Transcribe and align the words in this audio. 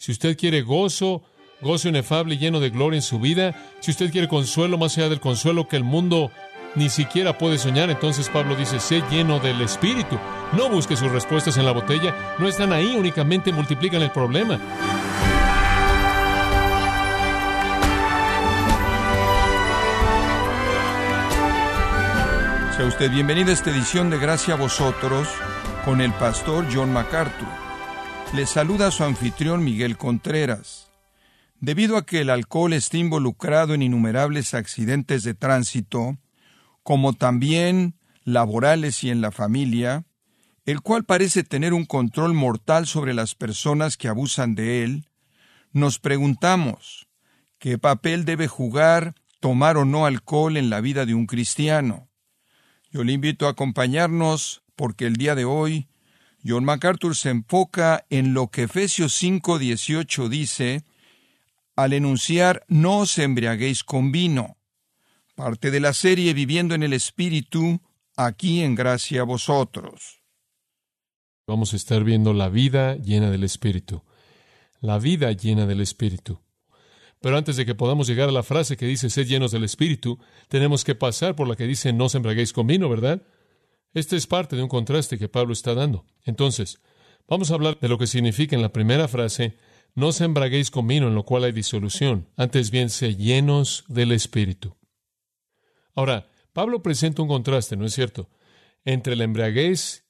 Si 0.00 0.12
usted 0.12 0.34
quiere 0.34 0.62
gozo, 0.62 1.22
gozo 1.60 1.90
inefable 1.90 2.34
y 2.34 2.38
lleno 2.38 2.58
de 2.58 2.70
gloria 2.70 2.96
en 2.96 3.02
su 3.02 3.20
vida, 3.20 3.54
si 3.80 3.90
usted 3.90 4.10
quiere 4.10 4.28
consuelo 4.28 4.78
más 4.78 4.96
allá 4.96 5.10
del 5.10 5.20
consuelo 5.20 5.68
que 5.68 5.76
el 5.76 5.84
mundo 5.84 6.30
ni 6.74 6.88
siquiera 6.88 7.36
puede 7.36 7.58
soñar, 7.58 7.90
entonces 7.90 8.30
Pablo 8.30 8.56
dice, 8.56 8.80
sé 8.80 9.02
lleno 9.10 9.40
del 9.40 9.60
Espíritu. 9.60 10.18
No 10.56 10.70
busque 10.70 10.96
sus 10.96 11.12
respuestas 11.12 11.58
en 11.58 11.66
la 11.66 11.72
botella, 11.72 12.34
no 12.38 12.48
están 12.48 12.72
ahí, 12.72 12.96
únicamente 12.96 13.52
multiplican 13.52 14.00
el 14.00 14.10
problema. 14.10 14.58
Sea 22.74 22.86
usted 22.86 23.10
bienvenido 23.10 23.50
a 23.50 23.52
esta 23.52 23.68
edición 23.68 24.08
de 24.08 24.18
Gracia 24.18 24.54
a 24.54 24.56
vosotros 24.56 25.28
con 25.84 26.00
el 26.00 26.14
pastor 26.14 26.66
John 26.72 26.90
MacArthur. 26.90 27.69
Le 28.32 28.46
saluda 28.46 28.92
su 28.92 29.02
anfitrión 29.02 29.64
Miguel 29.64 29.96
Contreras. 29.96 30.88
Debido 31.58 31.96
a 31.96 32.06
que 32.06 32.20
el 32.20 32.30
alcohol 32.30 32.72
está 32.72 32.96
involucrado 32.96 33.74
en 33.74 33.82
innumerables 33.82 34.54
accidentes 34.54 35.24
de 35.24 35.34
tránsito, 35.34 36.16
como 36.84 37.12
también 37.12 37.96
laborales 38.22 39.02
y 39.02 39.10
en 39.10 39.20
la 39.20 39.32
familia, 39.32 40.04
el 40.64 40.80
cual 40.80 41.04
parece 41.04 41.42
tener 41.42 41.74
un 41.74 41.84
control 41.84 42.32
mortal 42.32 42.86
sobre 42.86 43.14
las 43.14 43.34
personas 43.34 43.96
que 43.96 44.06
abusan 44.06 44.54
de 44.54 44.84
él, 44.84 45.08
nos 45.72 45.98
preguntamos, 45.98 47.08
¿qué 47.58 47.78
papel 47.78 48.24
debe 48.24 48.46
jugar 48.46 49.16
tomar 49.40 49.76
o 49.76 49.84
no 49.84 50.06
alcohol 50.06 50.56
en 50.56 50.70
la 50.70 50.80
vida 50.80 51.04
de 51.04 51.14
un 51.14 51.26
cristiano? 51.26 52.08
Yo 52.92 53.02
le 53.02 53.12
invito 53.12 53.48
a 53.48 53.50
acompañarnos 53.50 54.62
porque 54.76 55.06
el 55.06 55.16
día 55.16 55.34
de 55.34 55.44
hoy 55.44 55.88
John 56.44 56.64
MacArthur 56.64 57.14
se 57.14 57.30
enfoca 57.30 58.06
en 58.08 58.32
lo 58.32 58.48
que 58.48 58.62
Efesios 58.62 59.12
5:18 59.22 60.28
dice 60.28 60.84
al 61.76 61.92
enunciar 61.92 62.64
no 62.68 62.98
os 62.98 63.18
embriaguéis 63.18 63.84
con 63.84 64.12
vino, 64.12 64.56
parte 65.34 65.70
de 65.70 65.80
la 65.80 65.92
serie 65.94 66.34
Viviendo 66.34 66.74
en 66.74 66.82
el 66.82 66.92
Espíritu, 66.92 67.80
aquí 68.16 68.60
en 68.60 68.74
gracia 68.74 69.22
a 69.22 69.24
vosotros. 69.24 70.20
Vamos 71.46 71.72
a 71.72 71.76
estar 71.76 72.04
viendo 72.04 72.32
la 72.32 72.48
vida 72.48 72.96
llena 72.96 73.30
del 73.30 73.44
Espíritu, 73.44 74.02
la 74.80 74.98
vida 74.98 75.32
llena 75.32 75.66
del 75.66 75.80
Espíritu. 75.80 76.40
Pero 77.20 77.36
antes 77.36 77.56
de 77.56 77.66
que 77.66 77.74
podamos 77.74 78.06
llegar 78.06 78.28
a 78.28 78.32
la 78.32 78.42
frase 78.42 78.76
que 78.76 78.86
dice 78.86 79.10
sed 79.10 79.26
llenos 79.26 79.52
del 79.52 79.64
Espíritu, 79.64 80.18
tenemos 80.48 80.84
que 80.84 80.94
pasar 80.94 81.34
por 81.34 81.48
la 81.48 81.56
que 81.56 81.66
dice 81.66 81.92
no 81.92 82.06
os 82.06 82.14
embriaguéis 82.14 82.52
con 82.52 82.66
vino, 82.66 82.88
¿verdad? 82.88 83.22
Este 83.92 84.16
es 84.16 84.26
parte 84.26 84.56
de 84.56 84.62
un 84.62 84.68
contraste 84.68 85.18
que 85.18 85.28
Pablo 85.28 85.52
está 85.52 85.74
dando. 85.74 86.06
Entonces, 86.24 86.80
vamos 87.26 87.50
a 87.50 87.54
hablar 87.54 87.78
de 87.80 87.88
lo 87.88 87.98
que 87.98 88.06
significa 88.06 88.54
en 88.54 88.62
la 88.62 88.72
primera 88.72 89.08
frase 89.08 89.56
no 89.94 90.08
os 90.08 90.20
embraguéis 90.20 90.70
con 90.70 90.86
vino 90.86 91.08
en 91.08 91.14
lo 91.14 91.24
cual 91.24 91.44
hay 91.44 91.52
disolución, 91.52 92.28
antes 92.36 92.70
bien 92.70 92.90
sé 92.90 93.16
llenos 93.16 93.84
del 93.88 94.12
Espíritu. 94.12 94.76
Ahora, 95.94 96.30
Pablo 96.52 96.82
presenta 96.82 97.22
un 97.22 97.28
contraste, 97.28 97.76
¿no 97.76 97.84
es 97.84 97.94
cierto?, 97.94 98.30
entre 98.84 99.16
la 99.16 99.24
embriaguez 99.24 100.06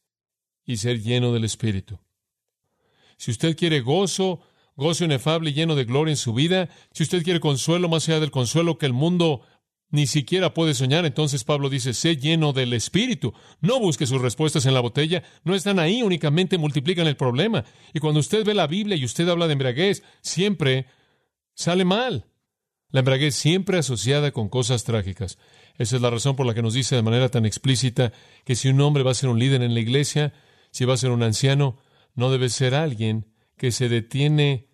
y 0.65 0.77
ser 0.77 1.01
lleno 1.03 1.33
del 1.33 1.45
Espíritu. 1.45 1.99
Si 3.17 3.31
usted 3.31 3.57
quiere 3.57 3.81
gozo, 3.81 4.41
gozo 4.77 5.05
inefable 5.05 5.51
y 5.51 5.55
lleno 5.55 5.75
de 5.75 5.85
gloria 5.85 6.13
en 6.13 6.17
su 6.17 6.33
vida, 6.33 6.69
si 6.93 7.03
usted 7.03 7.23
quiere 7.23 7.41
consuelo 7.41 7.89
más 7.89 8.09
allá 8.09 8.21
del 8.21 8.31
consuelo 8.31 8.79
que 8.79 8.87
el 8.87 8.93
mundo 8.93 9.43
ni 9.91 10.07
siquiera 10.07 10.55
puede 10.55 10.75
soñar, 10.75 11.05
entonces 11.05 11.43
Pablo 11.43 11.69
dice, 11.69 11.95
sé 11.95 12.17
lleno 12.17 12.53
del 12.53 12.73
Espíritu. 12.73 13.35
No 13.61 13.81
busque 13.81 14.07
sus 14.07 14.21
respuestas 14.21 14.67
en 14.67 14.75
la 14.75 14.81
botella, 14.81 15.23
no 15.45 15.55
están 15.55 15.79
ahí, 15.79 16.03
únicamente 16.03 16.59
multiplican 16.59 17.07
el 17.07 17.17
problema. 17.17 17.65
Y 17.93 17.99
cuando 17.99 18.21
usted 18.21 18.45
ve 18.45 18.55
la 18.55 18.69
Biblia 18.69 18.97
y 18.97 19.05
usted 19.05 19.29
habla 19.29 19.47
de 19.47 19.55
embriaguez, 19.55 20.03
siempre 20.21 20.87
sale 21.55 21.85
mal. 21.85 22.27
La 22.91 23.01
embriaguez 23.01 23.35
siempre 23.35 23.79
asociada 23.79 24.31
con 24.31 24.49
cosas 24.49 24.85
trágicas. 24.85 25.39
Esa 25.77 25.97
es 25.97 26.03
la 26.03 26.11
razón 26.11 26.37
por 26.37 26.47
la 26.47 26.55
que 26.55 26.63
nos 26.63 26.75
dice 26.75 26.95
de 26.95 27.03
manera 27.03 27.29
tan 27.29 27.47
explícita 27.47 28.13
que 28.45 28.55
si 28.55 28.69
un 28.69 28.81
hombre 28.81 29.03
va 29.03 29.11
a 29.13 29.15
ser 29.15 29.29
un 29.29 29.39
líder 29.39 29.63
en 29.63 29.75
la 29.75 29.81
iglesia, 29.81 30.33
si 30.71 30.85
va 30.85 30.95
a 30.95 30.99
ser 30.99 31.11
un 31.11 31.23
anciano, 31.23 31.79
no 32.15 32.31
debe 32.31 32.49
ser 32.49 32.75
alguien 32.75 33.33
que 33.57 33.73
se 33.73 33.89
detiene 33.89 34.69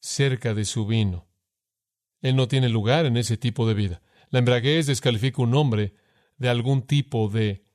cerca 0.00 0.54
de 0.54 0.64
su 0.64 0.86
vino. 0.86 1.28
Él 2.20 2.36
no 2.36 2.48
tiene 2.48 2.68
lugar 2.68 3.06
en 3.06 3.16
ese 3.16 3.36
tipo 3.36 3.66
de 3.66 3.74
vida. 3.74 4.02
La 4.30 4.38
embriaguez 4.38 4.86
descalifica 4.86 5.42
un 5.42 5.54
hombre 5.54 5.94
de 6.38 6.48
algún 6.48 6.82
tipo 6.82 7.28
de 7.28 7.66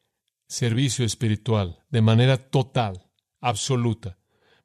servicio 0.47 1.05
espiritual, 1.05 1.83
de 1.89 2.01
manera 2.01 2.38
total, 2.38 3.09
absoluta. 3.41 4.17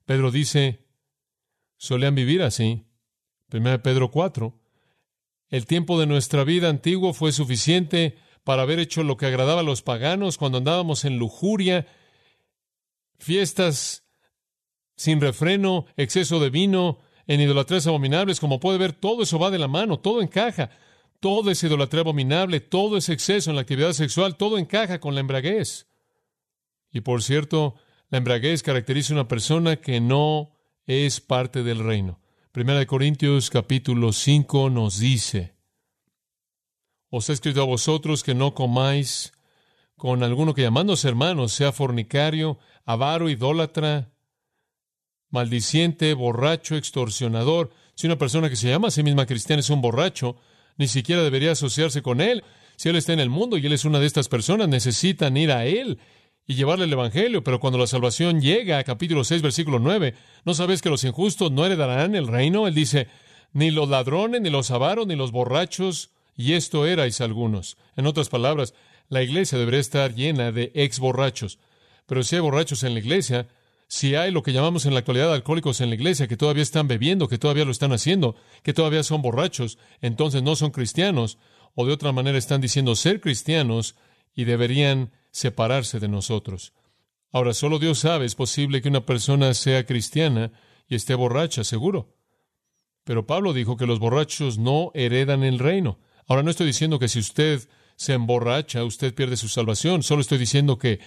Pedro 0.06 0.30
dice, 0.30 0.86
solían 1.76 2.14
vivir 2.14 2.42
así. 2.42 2.86
1 3.52 3.82
Pedro 3.82 4.10
4. 4.10 4.58
El 5.48 5.66
tiempo 5.66 5.98
de 5.98 6.06
nuestra 6.06 6.44
vida 6.44 6.68
antiguo 6.68 7.12
fue 7.12 7.32
suficiente 7.32 8.16
para 8.44 8.62
haber 8.62 8.78
hecho 8.78 9.02
lo 9.02 9.16
que 9.16 9.26
agradaba 9.26 9.60
a 9.60 9.64
los 9.64 9.82
paganos 9.82 10.38
cuando 10.38 10.58
andábamos 10.58 11.04
en 11.04 11.18
lujuria, 11.18 11.86
fiestas 13.18 14.04
sin 14.96 15.20
refreno, 15.20 15.86
exceso 15.96 16.40
de 16.40 16.50
vino, 16.50 16.98
en 17.26 17.40
idolatrías 17.40 17.86
abominables. 17.86 18.38
Como 18.38 18.60
puede 18.60 18.78
ver, 18.78 18.92
todo 18.92 19.22
eso 19.22 19.38
va 19.38 19.50
de 19.50 19.58
la 19.58 19.68
mano, 19.68 19.98
todo 19.98 20.22
encaja. 20.22 20.70
Todo 21.20 21.50
es 21.50 21.62
idolatría 21.62 22.00
abominable, 22.00 22.60
todo 22.60 22.96
es 22.96 23.10
exceso 23.10 23.50
en 23.50 23.56
la 23.56 23.62
actividad 23.62 23.92
sexual, 23.92 24.36
todo 24.36 24.56
encaja 24.56 25.00
con 25.00 25.14
la 25.14 25.20
embraguez. 25.20 25.86
Y 26.90 27.02
por 27.02 27.22
cierto, 27.22 27.74
la 28.08 28.18
embraguez 28.18 28.62
caracteriza 28.62 29.12
a 29.12 29.16
una 29.16 29.28
persona 29.28 29.76
que 29.76 30.00
no 30.00 30.56
es 30.86 31.20
parte 31.20 31.62
del 31.62 31.78
reino. 31.78 32.20
Primera 32.52 32.78
de 32.78 32.86
Corintios 32.86 33.50
capítulo 33.50 34.12
5 34.12 34.70
nos 34.70 34.98
dice, 34.98 35.54
Os 37.10 37.28
he 37.28 37.34
escrito 37.34 37.60
a 37.62 37.66
vosotros 37.66 38.24
que 38.24 38.34
no 38.34 38.54
comáis 38.54 39.32
con 39.96 40.22
alguno 40.22 40.54
que 40.54 40.62
llamándose 40.62 41.06
hermanos 41.06 41.52
sea 41.52 41.70
fornicario, 41.70 42.58
avaro, 42.86 43.28
idólatra, 43.28 44.10
maldiciente, 45.28 46.14
borracho, 46.14 46.76
extorsionador. 46.76 47.70
Si 47.94 48.06
una 48.06 48.16
persona 48.16 48.48
que 48.48 48.56
se 48.56 48.68
llama 48.68 48.88
a 48.88 48.90
sí 48.90 49.02
misma 49.02 49.26
cristiana 49.26 49.60
es 49.60 49.68
un 49.68 49.82
borracho, 49.82 50.36
ni 50.76 50.88
siquiera 50.88 51.22
debería 51.22 51.52
asociarse 51.52 52.02
con 52.02 52.20
Él. 52.20 52.44
Si 52.76 52.88
Él 52.88 52.96
está 52.96 53.12
en 53.12 53.20
el 53.20 53.30
mundo 53.30 53.56
y 53.56 53.66
Él 53.66 53.72
es 53.72 53.84
una 53.84 54.00
de 54.00 54.06
estas 54.06 54.28
personas, 54.28 54.68
necesitan 54.68 55.36
ir 55.36 55.52
a 55.52 55.66
Él 55.66 55.98
y 56.46 56.54
llevarle 56.54 56.86
el 56.86 56.92
Evangelio. 56.92 57.44
Pero 57.44 57.60
cuando 57.60 57.78
la 57.78 57.86
salvación 57.86 58.40
llega 58.40 58.82
capítulo 58.84 59.24
6, 59.24 59.42
versículo 59.42 59.78
9, 59.78 60.14
¿no 60.44 60.54
sabes 60.54 60.82
que 60.82 60.90
los 60.90 61.04
injustos 61.04 61.52
no 61.52 61.66
heredarán 61.66 62.14
el 62.14 62.26
reino? 62.26 62.66
Él 62.66 62.74
dice, 62.74 63.08
ni 63.52 63.70
los 63.70 63.88
ladrones, 63.88 64.40
ni 64.40 64.50
los 64.50 64.70
avaros, 64.70 65.06
ni 65.06 65.16
los 65.16 65.32
borrachos, 65.32 66.10
y 66.36 66.54
esto 66.54 66.86
erais 66.86 67.20
algunos. 67.20 67.76
En 67.96 68.06
otras 68.06 68.28
palabras, 68.28 68.74
la 69.08 69.22
iglesia 69.22 69.58
debería 69.58 69.80
estar 69.80 70.14
llena 70.14 70.52
de 70.52 70.72
ex 70.74 70.98
borrachos. 70.98 71.58
Pero 72.06 72.22
si 72.22 72.36
hay 72.36 72.40
borrachos 72.40 72.82
en 72.82 72.94
la 72.94 73.00
iglesia, 73.00 73.48
si 73.92 74.14
hay 74.14 74.30
lo 74.30 74.44
que 74.44 74.52
llamamos 74.52 74.86
en 74.86 74.94
la 74.94 75.00
actualidad 75.00 75.34
alcohólicos 75.34 75.80
en 75.80 75.88
la 75.88 75.96
iglesia 75.96 76.28
que 76.28 76.36
todavía 76.36 76.62
están 76.62 76.86
bebiendo, 76.86 77.26
que 77.26 77.38
todavía 77.38 77.64
lo 77.64 77.72
están 77.72 77.92
haciendo, 77.92 78.36
que 78.62 78.72
todavía 78.72 79.02
son 79.02 79.20
borrachos, 79.20 79.78
entonces 80.00 80.44
no 80.44 80.54
son 80.54 80.70
cristianos, 80.70 81.38
o 81.74 81.84
de 81.84 81.92
otra 81.92 82.12
manera 82.12 82.38
están 82.38 82.60
diciendo 82.60 82.94
ser 82.94 83.20
cristianos 83.20 83.96
y 84.32 84.44
deberían 84.44 85.10
separarse 85.32 85.98
de 85.98 86.06
nosotros. 86.06 86.72
Ahora, 87.32 87.52
solo 87.52 87.80
Dios 87.80 87.98
sabe, 87.98 88.26
es 88.26 88.36
posible 88.36 88.80
que 88.80 88.88
una 88.88 89.04
persona 89.04 89.54
sea 89.54 89.84
cristiana 89.84 90.52
y 90.86 90.94
esté 90.94 91.16
borracha, 91.16 91.64
seguro. 91.64 92.14
Pero 93.02 93.26
Pablo 93.26 93.52
dijo 93.52 93.76
que 93.76 93.86
los 93.86 93.98
borrachos 93.98 94.56
no 94.56 94.92
heredan 94.94 95.42
el 95.42 95.58
reino. 95.58 95.98
Ahora 96.28 96.44
no 96.44 96.52
estoy 96.52 96.68
diciendo 96.68 97.00
que 97.00 97.08
si 97.08 97.18
usted 97.18 97.68
se 97.96 98.12
emborracha, 98.12 98.84
usted 98.84 99.12
pierde 99.16 99.36
su 99.36 99.48
salvación, 99.48 100.04
solo 100.04 100.20
estoy 100.20 100.38
diciendo 100.38 100.78
que 100.78 101.00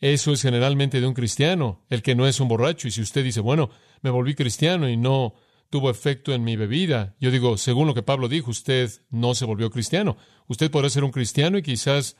eso 0.00 0.32
es 0.32 0.42
generalmente 0.42 1.00
de 1.00 1.06
un 1.06 1.14
cristiano, 1.14 1.84
el 1.88 2.02
que 2.02 2.14
no 2.14 2.26
es 2.26 2.40
un 2.40 2.48
borracho. 2.48 2.88
Y 2.88 2.90
si 2.90 3.00
usted 3.00 3.24
dice, 3.24 3.40
bueno, 3.40 3.70
me 4.02 4.10
volví 4.10 4.34
cristiano 4.34 4.88
y 4.88 4.96
no 4.96 5.34
tuvo 5.70 5.90
efecto 5.90 6.32
en 6.32 6.44
mi 6.44 6.56
bebida, 6.56 7.16
yo 7.18 7.30
digo, 7.30 7.56
según 7.56 7.86
lo 7.86 7.94
que 7.94 8.02
Pablo 8.02 8.28
dijo, 8.28 8.50
usted 8.50 8.90
no 9.10 9.34
se 9.34 9.44
volvió 9.44 9.70
cristiano. 9.70 10.16
Usted 10.48 10.70
podrá 10.70 10.90
ser 10.90 11.04
un 11.04 11.10
cristiano 11.12 11.58
y 11.58 11.62
quizás 11.62 12.16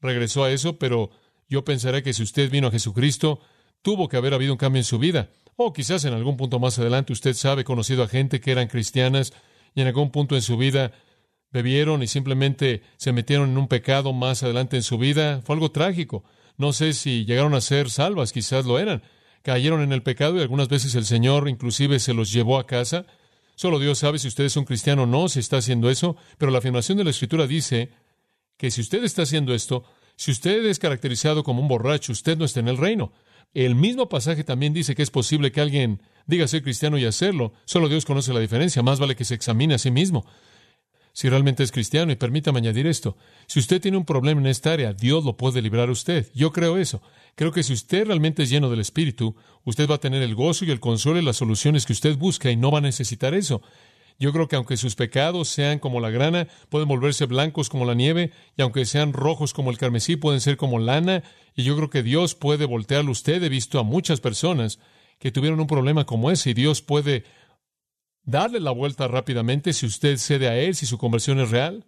regresó 0.00 0.44
a 0.44 0.50
eso, 0.50 0.78
pero 0.78 1.10
yo 1.48 1.64
pensaré 1.64 2.02
que 2.02 2.12
si 2.12 2.22
usted 2.22 2.50
vino 2.50 2.68
a 2.68 2.70
Jesucristo, 2.70 3.40
tuvo 3.82 4.08
que 4.08 4.16
haber 4.16 4.34
habido 4.34 4.52
un 4.52 4.58
cambio 4.58 4.80
en 4.80 4.84
su 4.84 4.98
vida. 4.98 5.30
O 5.56 5.72
quizás 5.72 6.04
en 6.04 6.14
algún 6.14 6.36
punto 6.36 6.58
más 6.58 6.78
adelante 6.78 7.12
usted 7.12 7.34
sabe, 7.34 7.64
conocido 7.64 8.02
a 8.02 8.08
gente 8.08 8.40
que 8.40 8.50
eran 8.50 8.68
cristianas 8.68 9.32
y 9.74 9.82
en 9.82 9.88
algún 9.88 10.10
punto 10.10 10.34
en 10.34 10.42
su 10.42 10.56
vida 10.56 10.92
bebieron 11.50 12.02
y 12.02 12.06
simplemente 12.06 12.82
se 12.96 13.12
metieron 13.12 13.50
en 13.50 13.58
un 13.58 13.68
pecado 13.68 14.12
más 14.12 14.42
adelante 14.42 14.76
en 14.76 14.82
su 14.82 14.96
vida. 14.98 15.42
Fue 15.42 15.54
algo 15.54 15.70
trágico. 15.70 16.24
No 16.60 16.74
sé 16.74 16.92
si 16.92 17.24
llegaron 17.24 17.54
a 17.54 17.62
ser 17.62 17.88
salvas, 17.88 18.34
quizás 18.34 18.66
lo 18.66 18.78
eran. 18.78 19.02
Cayeron 19.40 19.80
en 19.80 19.92
el 19.92 20.02
pecado 20.02 20.36
y 20.36 20.42
algunas 20.42 20.68
veces 20.68 20.94
el 20.94 21.06
Señor 21.06 21.48
inclusive 21.48 21.98
se 21.98 22.12
los 22.12 22.30
llevó 22.30 22.58
a 22.58 22.66
casa. 22.66 23.06
Solo 23.54 23.78
Dios 23.78 24.00
sabe 24.00 24.18
si 24.18 24.28
usted 24.28 24.44
es 24.44 24.58
un 24.58 24.66
cristiano 24.66 25.04
o 25.04 25.06
no, 25.06 25.30
si 25.30 25.40
está 25.40 25.56
haciendo 25.56 25.88
eso, 25.88 26.16
pero 26.36 26.52
la 26.52 26.58
afirmación 26.58 26.98
de 26.98 27.04
la 27.04 27.10
Escritura 27.12 27.46
dice 27.46 27.92
que 28.58 28.70
si 28.70 28.82
usted 28.82 29.02
está 29.04 29.22
haciendo 29.22 29.54
esto, 29.54 29.84
si 30.16 30.32
usted 30.32 30.66
es 30.66 30.78
caracterizado 30.78 31.44
como 31.44 31.62
un 31.62 31.68
borracho, 31.68 32.12
usted 32.12 32.36
no 32.36 32.44
está 32.44 32.60
en 32.60 32.68
el 32.68 32.76
reino. 32.76 33.14
El 33.54 33.74
mismo 33.74 34.10
pasaje 34.10 34.44
también 34.44 34.74
dice 34.74 34.94
que 34.94 35.02
es 35.02 35.10
posible 35.10 35.52
que 35.52 35.62
alguien 35.62 36.02
diga 36.26 36.46
ser 36.46 36.62
cristiano 36.62 36.98
y 36.98 37.06
hacerlo. 37.06 37.54
Solo 37.64 37.88
Dios 37.88 38.04
conoce 38.04 38.34
la 38.34 38.40
diferencia. 38.40 38.82
Más 38.82 39.00
vale 39.00 39.16
que 39.16 39.24
se 39.24 39.34
examine 39.34 39.76
a 39.76 39.78
sí 39.78 39.90
mismo. 39.90 40.26
Si 41.12 41.28
realmente 41.28 41.62
es 41.62 41.72
cristiano, 41.72 42.12
y 42.12 42.16
permítame 42.16 42.58
añadir 42.58 42.86
esto, 42.86 43.16
si 43.46 43.58
usted 43.58 43.80
tiene 43.80 43.96
un 43.96 44.04
problema 44.04 44.40
en 44.40 44.46
esta 44.46 44.72
área, 44.72 44.92
Dios 44.92 45.24
lo 45.24 45.36
puede 45.36 45.60
librar 45.60 45.88
a 45.88 45.92
usted. 45.92 46.30
Yo 46.34 46.52
creo 46.52 46.76
eso. 46.78 47.02
Creo 47.34 47.52
que 47.52 47.62
si 47.62 47.72
usted 47.72 48.06
realmente 48.06 48.42
es 48.42 48.50
lleno 48.50 48.70
del 48.70 48.80
Espíritu, 48.80 49.34
usted 49.64 49.88
va 49.88 49.96
a 49.96 50.00
tener 50.00 50.22
el 50.22 50.34
gozo 50.34 50.64
y 50.64 50.70
el 50.70 50.80
consuelo 50.80 51.18
y 51.18 51.24
las 51.24 51.36
soluciones 51.36 51.86
que 51.86 51.92
usted 51.92 52.16
busca 52.16 52.50
y 52.50 52.56
no 52.56 52.70
va 52.70 52.78
a 52.78 52.82
necesitar 52.82 53.34
eso. 53.34 53.60
Yo 54.20 54.32
creo 54.34 54.48
que 54.48 54.56
aunque 54.56 54.76
sus 54.76 54.96
pecados 54.96 55.48
sean 55.48 55.78
como 55.78 55.98
la 55.98 56.10
grana, 56.10 56.46
pueden 56.68 56.88
volverse 56.88 57.24
blancos 57.24 57.70
como 57.70 57.86
la 57.86 57.94
nieve, 57.94 58.32
y 58.54 58.60
aunque 58.60 58.84
sean 58.84 59.14
rojos 59.14 59.54
como 59.54 59.70
el 59.70 59.78
carmesí, 59.78 60.16
pueden 60.16 60.42
ser 60.42 60.58
como 60.58 60.78
lana, 60.78 61.22
y 61.56 61.62
yo 61.62 61.74
creo 61.74 61.88
que 61.88 62.02
Dios 62.02 62.34
puede 62.34 62.66
voltearlo. 62.66 63.12
Usted 63.12 63.42
he 63.42 63.48
visto 63.48 63.78
a 63.78 63.82
muchas 63.82 64.20
personas 64.20 64.78
que 65.18 65.32
tuvieron 65.32 65.58
un 65.58 65.66
problema 65.66 66.04
como 66.04 66.30
ese, 66.30 66.50
y 66.50 66.54
Dios 66.54 66.82
puede 66.82 67.24
darle 68.30 68.60
la 68.60 68.70
vuelta 68.70 69.08
rápidamente 69.08 69.72
si 69.72 69.86
usted 69.86 70.16
cede 70.16 70.48
a 70.48 70.56
Él, 70.56 70.74
si 70.74 70.86
su 70.86 70.98
conversión 70.98 71.40
es 71.40 71.50
real. 71.50 71.86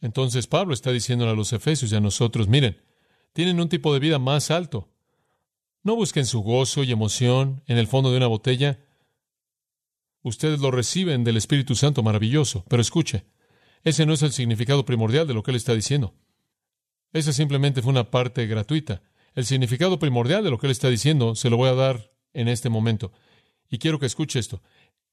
Entonces 0.00 0.46
Pablo 0.46 0.74
está 0.74 0.92
diciéndole 0.92 1.32
a 1.32 1.34
los 1.34 1.52
efesios 1.52 1.92
y 1.92 1.96
a 1.96 2.00
nosotros, 2.00 2.48
miren, 2.48 2.80
tienen 3.32 3.60
un 3.60 3.68
tipo 3.68 3.92
de 3.92 4.00
vida 4.00 4.18
más 4.18 4.50
alto. 4.50 4.88
No 5.82 5.96
busquen 5.96 6.24
su 6.24 6.40
gozo 6.40 6.84
y 6.84 6.92
emoción 6.92 7.62
en 7.66 7.78
el 7.78 7.86
fondo 7.86 8.10
de 8.10 8.16
una 8.16 8.26
botella. 8.26 8.78
Ustedes 10.22 10.60
lo 10.60 10.70
reciben 10.70 11.24
del 11.24 11.36
Espíritu 11.36 11.74
Santo 11.74 12.02
maravilloso, 12.02 12.64
pero 12.68 12.80
escuche, 12.80 13.26
ese 13.82 14.06
no 14.06 14.14
es 14.14 14.22
el 14.22 14.32
significado 14.32 14.84
primordial 14.86 15.26
de 15.26 15.34
lo 15.34 15.42
que 15.42 15.50
él 15.50 15.56
está 15.56 15.74
diciendo. 15.74 16.14
Esa 17.12 17.32
simplemente 17.32 17.82
fue 17.82 17.92
una 17.92 18.10
parte 18.10 18.46
gratuita. 18.46 19.02
El 19.34 19.44
significado 19.44 19.98
primordial 19.98 20.42
de 20.42 20.50
lo 20.50 20.58
que 20.58 20.66
él 20.66 20.70
está 20.70 20.88
diciendo 20.88 21.34
se 21.34 21.50
lo 21.50 21.56
voy 21.56 21.68
a 21.68 21.74
dar 21.74 22.12
en 22.32 22.48
este 22.48 22.70
momento. 22.70 23.12
Y 23.68 23.78
quiero 23.78 23.98
que 23.98 24.06
escuche 24.06 24.38
esto. 24.38 24.62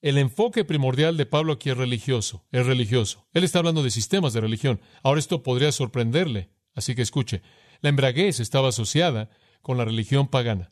El 0.01 0.17
enfoque 0.17 0.65
primordial 0.65 1.15
de 1.15 1.27
Pablo 1.27 1.53
aquí 1.53 1.69
es 1.69 1.77
religioso, 1.77 2.43
es 2.51 2.65
religioso. 2.65 3.27
Él 3.33 3.43
está 3.43 3.59
hablando 3.59 3.83
de 3.83 3.91
sistemas 3.91 4.33
de 4.33 4.41
religión. 4.41 4.81
Ahora 5.03 5.19
esto 5.19 5.43
podría 5.43 5.71
sorprenderle, 5.71 6.49
así 6.73 6.95
que 6.95 7.03
escuche. 7.03 7.43
La 7.81 7.89
embraguez 7.89 8.39
estaba 8.39 8.69
asociada 8.69 9.29
con 9.61 9.77
la 9.77 9.85
religión 9.85 10.27
pagana. 10.27 10.71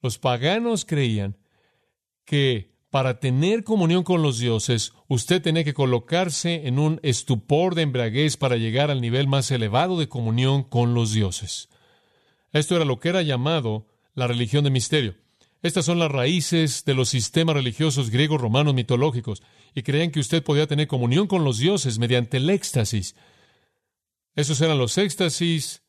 Los 0.00 0.18
paganos 0.18 0.86
creían 0.86 1.36
que 2.24 2.74
para 2.88 3.18
tener 3.20 3.64
comunión 3.64 4.02
con 4.02 4.22
los 4.22 4.38
dioses, 4.38 4.92
usted 5.08 5.42
tenía 5.42 5.64
que 5.64 5.74
colocarse 5.74 6.66
en 6.66 6.78
un 6.78 7.00
estupor 7.02 7.74
de 7.74 7.82
embriaguez 7.82 8.36
para 8.36 8.56
llegar 8.56 8.90
al 8.90 9.00
nivel 9.00 9.26
más 9.26 9.50
elevado 9.50 9.98
de 9.98 10.08
comunión 10.08 10.62
con 10.62 10.94
los 10.94 11.12
dioses. 11.12 11.68
Esto 12.52 12.76
era 12.76 12.84
lo 12.84 13.00
que 13.00 13.08
era 13.10 13.22
llamado 13.22 13.88
la 14.14 14.26
religión 14.26 14.64
de 14.64 14.70
misterio. 14.70 15.16
Estas 15.64 15.86
son 15.86 15.98
las 15.98 16.10
raíces 16.10 16.84
de 16.84 16.92
los 16.92 17.08
sistemas 17.08 17.54
religiosos 17.54 18.10
griegos, 18.10 18.38
romanos, 18.38 18.74
mitológicos, 18.74 19.42
y 19.74 19.82
creían 19.82 20.10
que 20.10 20.20
usted 20.20 20.42
podía 20.42 20.66
tener 20.66 20.86
comunión 20.86 21.26
con 21.26 21.42
los 21.42 21.56
dioses 21.56 21.98
mediante 21.98 22.36
el 22.36 22.50
éxtasis. 22.50 23.16
Esos 24.34 24.60
eran 24.60 24.76
los 24.76 24.98
éxtasis, 24.98 25.82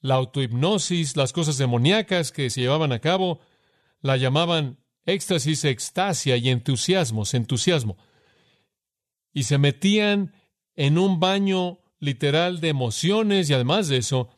la 0.00 0.14
autohipnosis, 0.14 1.16
las 1.16 1.32
cosas 1.32 1.58
demoníacas 1.58 2.30
que 2.30 2.48
se 2.48 2.60
llevaban 2.60 2.92
a 2.92 3.00
cabo, 3.00 3.40
la 4.02 4.16
llamaban 4.16 4.78
éxtasis, 5.04 5.64
extasia 5.64 6.36
y 6.36 6.50
entusiasmos, 6.50 7.34
entusiasmo. 7.34 7.96
Y 9.32 9.42
se 9.42 9.58
metían 9.58 10.32
en 10.76 10.96
un 10.96 11.18
baño 11.18 11.80
literal 11.98 12.60
de 12.60 12.68
emociones 12.68 13.50
y 13.50 13.54
además 13.54 13.88
de 13.88 13.96
eso, 13.96 14.28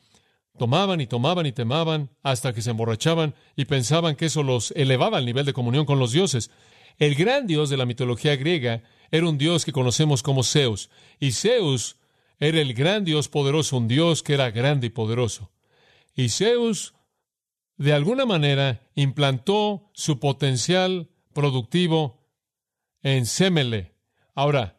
tomaban 0.60 1.00
y 1.00 1.06
tomaban 1.06 1.46
y 1.46 1.52
temaban 1.52 2.10
hasta 2.22 2.52
que 2.52 2.60
se 2.60 2.68
emborrachaban 2.68 3.34
y 3.56 3.64
pensaban 3.64 4.14
que 4.14 4.26
eso 4.26 4.42
los 4.42 4.72
elevaba 4.72 5.16
al 5.16 5.24
nivel 5.24 5.46
de 5.46 5.54
comunión 5.54 5.86
con 5.86 5.98
los 5.98 6.12
dioses. 6.12 6.50
El 6.98 7.14
gran 7.14 7.46
dios 7.46 7.70
de 7.70 7.78
la 7.78 7.86
mitología 7.86 8.36
griega 8.36 8.82
era 9.10 9.26
un 9.26 9.38
dios 9.38 9.64
que 9.64 9.72
conocemos 9.72 10.22
como 10.22 10.42
Zeus, 10.42 10.90
y 11.18 11.32
Zeus 11.32 11.96
era 12.38 12.60
el 12.60 12.74
gran 12.74 13.06
dios 13.06 13.30
poderoso, 13.30 13.78
un 13.78 13.88
dios 13.88 14.22
que 14.22 14.34
era 14.34 14.50
grande 14.50 14.88
y 14.88 14.90
poderoso. 14.90 15.50
Y 16.14 16.28
Zeus 16.28 16.92
de 17.78 17.94
alguna 17.94 18.26
manera 18.26 18.82
implantó 18.94 19.90
su 19.94 20.20
potencial 20.20 21.08
productivo 21.32 22.28
en 23.02 23.24
Semele. 23.24 23.94
Ahora, 24.34 24.78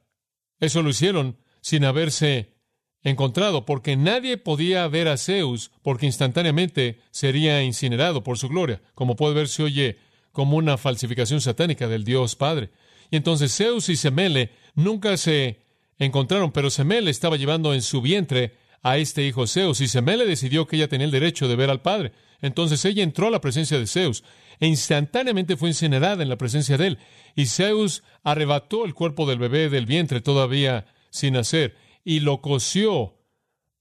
eso 0.60 0.83
lo 0.83 0.92
hicieron 0.92 1.39
sin 1.62 1.86
haberse 1.86 2.54
encontrado, 3.03 3.65
porque 3.65 3.95
nadie 3.95 4.38
podía 4.38 4.88
ver 4.88 5.07
a 5.07 5.18
Zeus, 5.18 5.71
porque 5.81 6.06
instantáneamente 6.06 7.00
sería 7.12 7.63
incinerado 7.63 8.24
por 8.24 8.38
su 8.38 8.48
gloria. 8.48 8.81
Como 8.95 9.15
puede 9.15 9.33
ver, 9.33 9.48
se 9.48 9.63
oye 9.63 9.98
como 10.31 10.57
una 10.57 10.77
falsificación 10.77 11.42
satánica 11.42 11.88
del 11.88 12.03
Dios 12.03 12.36
Padre. 12.36 12.69
Y 13.09 13.18
entonces 13.18 13.56
Zeus 13.56 13.89
y 13.89 13.95
Semele 13.95 14.51
nunca 14.75 15.18
se 15.18 15.59
encontraron, 15.98 16.51
pero 16.51 16.69
Semele 16.69 17.12
estaba 17.12 17.38
llevando 17.38 17.74
en 17.74 17.81
su 17.81 18.01
vientre 18.01 18.56
a 18.83 18.98
este 18.98 19.25
hijo 19.25 19.45
Zeus, 19.47 19.81
y 19.81 19.88
Semele 19.88 20.25
decidió 20.25 20.65
que 20.65 20.75
ella 20.75 20.88
tenía 20.88 21.06
el 21.06 21.12
derecho 21.12 21.47
de 21.47 21.56
ver 21.56 21.69
al 21.69 21.81
Padre. 21.81 22.13
Entonces 22.42 22.83
ella 22.86 23.04
entró 23.04 23.27
a 23.27 23.31
la 23.31 23.42
presencia 23.42 23.77
de 23.77 23.86
Zeus 23.88 24.24
e 24.59 24.68
instantáneamente 24.68 25.57
fue 25.57 25.69
incinerada 25.69 26.24
en 26.24 26.30
la 26.30 26.38
presencia 26.38 26.77
de 26.77 26.88
él. 26.88 27.00
Y 27.36 27.45
Zeus 27.47 28.04
arrebató 28.24 28.86
el 28.86 28.94
cuerpo 28.94 29.27
del 29.27 29.39
bebé 29.39 29.69
del 29.69 29.86
vientre 29.86 30.21
todavía 30.21 30.86
sin 31.09 31.33
nacer 31.33 31.75
y 32.03 32.21
lo 32.21 32.42
cosió 32.42 33.18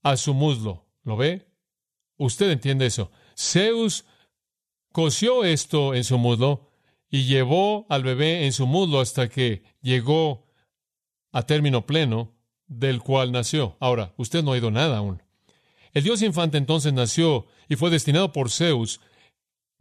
a 0.03 0.17
su 0.17 0.33
muslo. 0.33 0.85
¿Lo 1.03 1.17
ve? 1.17 1.47
Usted 2.17 2.51
entiende 2.51 2.85
eso. 2.85 3.11
Zeus 3.37 4.05
cosió 4.91 5.43
esto 5.43 5.95
en 5.95 6.03
su 6.03 6.17
muslo 6.17 6.69
y 7.09 7.25
llevó 7.25 7.85
al 7.89 8.03
bebé 8.03 8.45
en 8.45 8.53
su 8.53 8.67
muslo 8.67 8.99
hasta 8.99 9.29
que 9.29 9.63
llegó 9.81 10.47
a 11.31 11.43
término 11.43 11.85
pleno 11.85 12.33
del 12.67 13.01
cual 13.01 13.31
nació. 13.31 13.75
Ahora, 13.79 14.13
usted 14.17 14.43
no 14.43 14.51
ha 14.51 14.53
oído 14.53 14.71
nada 14.71 14.97
aún. 14.97 15.21
El 15.93 16.03
dios 16.03 16.21
infante 16.21 16.57
entonces 16.57 16.93
nació 16.93 17.47
y 17.67 17.75
fue 17.75 17.89
destinado 17.89 18.31
por 18.31 18.49
Zeus 18.49 19.01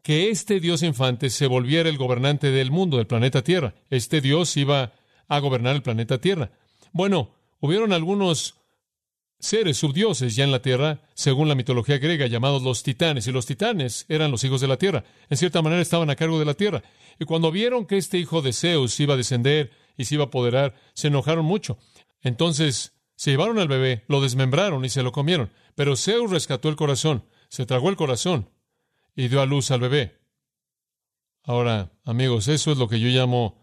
que 0.02 0.31
este 0.31 0.60
dios 0.60 0.82
infante 0.82 1.31
se 1.31 1.46
volviera 1.46 1.88
el 1.88 1.98
gobernante 1.98 2.50
del 2.50 2.70
mundo, 2.70 2.96
del 2.96 3.06
planeta 3.06 3.43
Tierra. 3.43 3.75
Este 3.90 4.20
dios 4.20 4.56
iba 4.56 4.93
a 5.28 5.38
gobernar 5.38 5.76
el 5.76 5.82
planeta 5.82 6.19
Tierra. 6.19 6.50
Bueno, 6.93 7.34
hubieron 7.60 7.92
algunos 7.92 8.56
seres 9.38 9.78
subdioses 9.78 10.36
ya 10.36 10.44
en 10.44 10.52
la 10.52 10.62
Tierra, 10.62 11.00
según 11.14 11.48
la 11.48 11.54
mitología 11.54 11.98
griega, 11.98 12.26
llamados 12.26 12.62
los 12.62 12.82
titanes, 12.82 13.26
y 13.26 13.32
los 13.32 13.46
titanes 13.46 14.04
eran 14.08 14.30
los 14.30 14.44
hijos 14.44 14.60
de 14.60 14.68
la 14.68 14.76
Tierra. 14.76 15.04
En 15.28 15.36
cierta 15.36 15.62
manera 15.62 15.80
estaban 15.80 16.10
a 16.10 16.16
cargo 16.16 16.38
de 16.38 16.44
la 16.44 16.54
Tierra. 16.54 16.82
Y 17.18 17.24
cuando 17.24 17.50
vieron 17.50 17.86
que 17.86 17.96
este 17.96 18.18
hijo 18.18 18.42
de 18.42 18.52
Zeus 18.52 18.98
iba 19.00 19.14
a 19.14 19.16
descender 19.16 19.70
y 19.96 20.04
se 20.04 20.14
iba 20.14 20.24
a 20.24 20.26
apoderar, 20.26 20.74
se 20.94 21.08
enojaron 21.08 21.44
mucho. 21.44 21.79
Entonces 22.22 22.94
se 23.17 23.31
llevaron 23.31 23.58
al 23.58 23.69
bebé, 23.69 24.05
lo 24.08 24.20
desmembraron 24.20 24.84
y 24.84 24.88
se 24.88 25.02
lo 25.02 25.12
comieron. 25.12 25.50
Pero 25.74 25.96
Zeus 25.96 26.31
rescató 26.31 26.69
el 26.69 26.76
corazón, 26.76 27.24
se 27.48 27.67
tragó 27.67 27.88
el 27.88 27.96
corazón 27.96 28.50
y 29.14 29.29
dio 29.29 29.40
a 29.40 29.46
luz 29.46 29.70
al 29.70 29.81
bebé. 29.81 30.20
Ahora, 31.43 31.93
amigos, 32.05 32.48
eso 32.48 32.72
es 32.72 32.79
lo 32.79 32.88
que 32.88 33.00
yo 33.00 33.08
llamo 33.08 33.62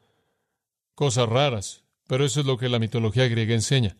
cosas 0.96 1.30
raras, 1.30 1.84
pero 2.08 2.26
eso 2.26 2.40
es 2.40 2.46
lo 2.46 2.58
que 2.58 2.70
la 2.70 2.80
mitología 2.80 3.28
griega 3.28 3.54
enseña. 3.54 3.98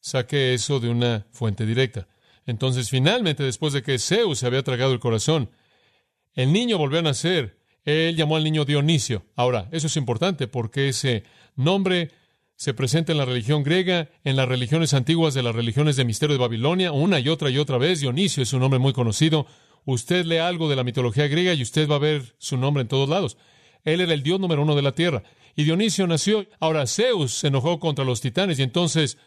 Saqué 0.00 0.54
eso 0.54 0.80
de 0.80 0.88
una 0.88 1.26
fuente 1.32 1.66
directa. 1.66 2.08
Entonces, 2.46 2.90
finalmente, 2.90 3.42
después 3.42 3.72
de 3.72 3.82
que 3.82 3.98
Zeus 3.98 4.38
se 4.38 4.46
había 4.46 4.62
tragado 4.62 4.92
el 4.92 5.00
corazón, 5.00 5.50
el 6.34 6.52
niño 6.52 6.78
volvió 6.78 6.98
a 6.98 7.02
nacer. 7.02 7.58
Él 7.84 8.16
llamó 8.16 8.36
al 8.36 8.44
niño 8.44 8.64
Dionisio. 8.64 9.24
Ahora, 9.34 9.68
eso 9.72 9.86
es 9.86 9.96
importante 9.96 10.46
porque 10.46 10.88
ese 10.88 11.24
nombre 11.56 12.10
se 12.56 12.74
presenta 12.74 13.12
en 13.12 13.18
la 13.18 13.24
religión 13.24 13.62
griega, 13.62 14.10
en 14.22 14.36
las 14.36 14.48
religiones 14.48 14.94
antiguas 14.94 15.34
de 15.34 15.42
las 15.42 15.54
religiones 15.54 15.96
de 15.96 16.04
misterio 16.04 16.34
de 16.34 16.40
Babilonia, 16.40 16.92
una 16.92 17.18
y 17.18 17.28
otra 17.28 17.50
y 17.50 17.58
otra 17.58 17.78
vez. 17.78 18.00
Dionisio 18.00 18.42
es 18.42 18.52
un 18.52 18.60
nombre 18.60 18.78
muy 18.78 18.92
conocido. 18.92 19.46
Usted 19.84 20.24
lee 20.24 20.38
algo 20.38 20.68
de 20.68 20.76
la 20.76 20.84
mitología 20.84 21.28
griega 21.28 21.52
y 21.52 21.62
usted 21.62 21.88
va 21.88 21.96
a 21.96 21.98
ver 22.00 22.34
su 22.38 22.56
nombre 22.56 22.82
en 22.82 22.88
todos 22.88 23.08
lados. 23.08 23.36
Él 23.84 24.00
era 24.00 24.14
el 24.14 24.22
dios 24.22 24.40
número 24.40 24.62
uno 24.62 24.74
de 24.74 24.82
la 24.82 24.92
tierra. 24.92 25.22
Y 25.56 25.64
Dionisio 25.64 26.06
nació. 26.06 26.46
Ahora 26.60 26.86
Zeus 26.86 27.34
se 27.34 27.48
enojó 27.48 27.78
contra 27.78 28.04
los 28.04 28.20
titanes 28.20 28.58
y 28.58 28.62
entonces 28.62 29.18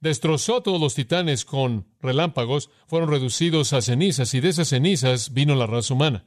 destrozó 0.00 0.62
todos 0.62 0.80
los 0.80 0.94
titanes 0.94 1.44
con 1.44 1.86
relámpagos. 2.00 2.70
Fueron 2.86 3.10
reducidos 3.10 3.72
a 3.72 3.82
cenizas 3.82 4.34
y 4.34 4.40
de 4.40 4.48
esas 4.48 4.68
cenizas 4.68 5.32
vino 5.32 5.54
la 5.54 5.66
raza 5.66 5.94
humana. 5.94 6.24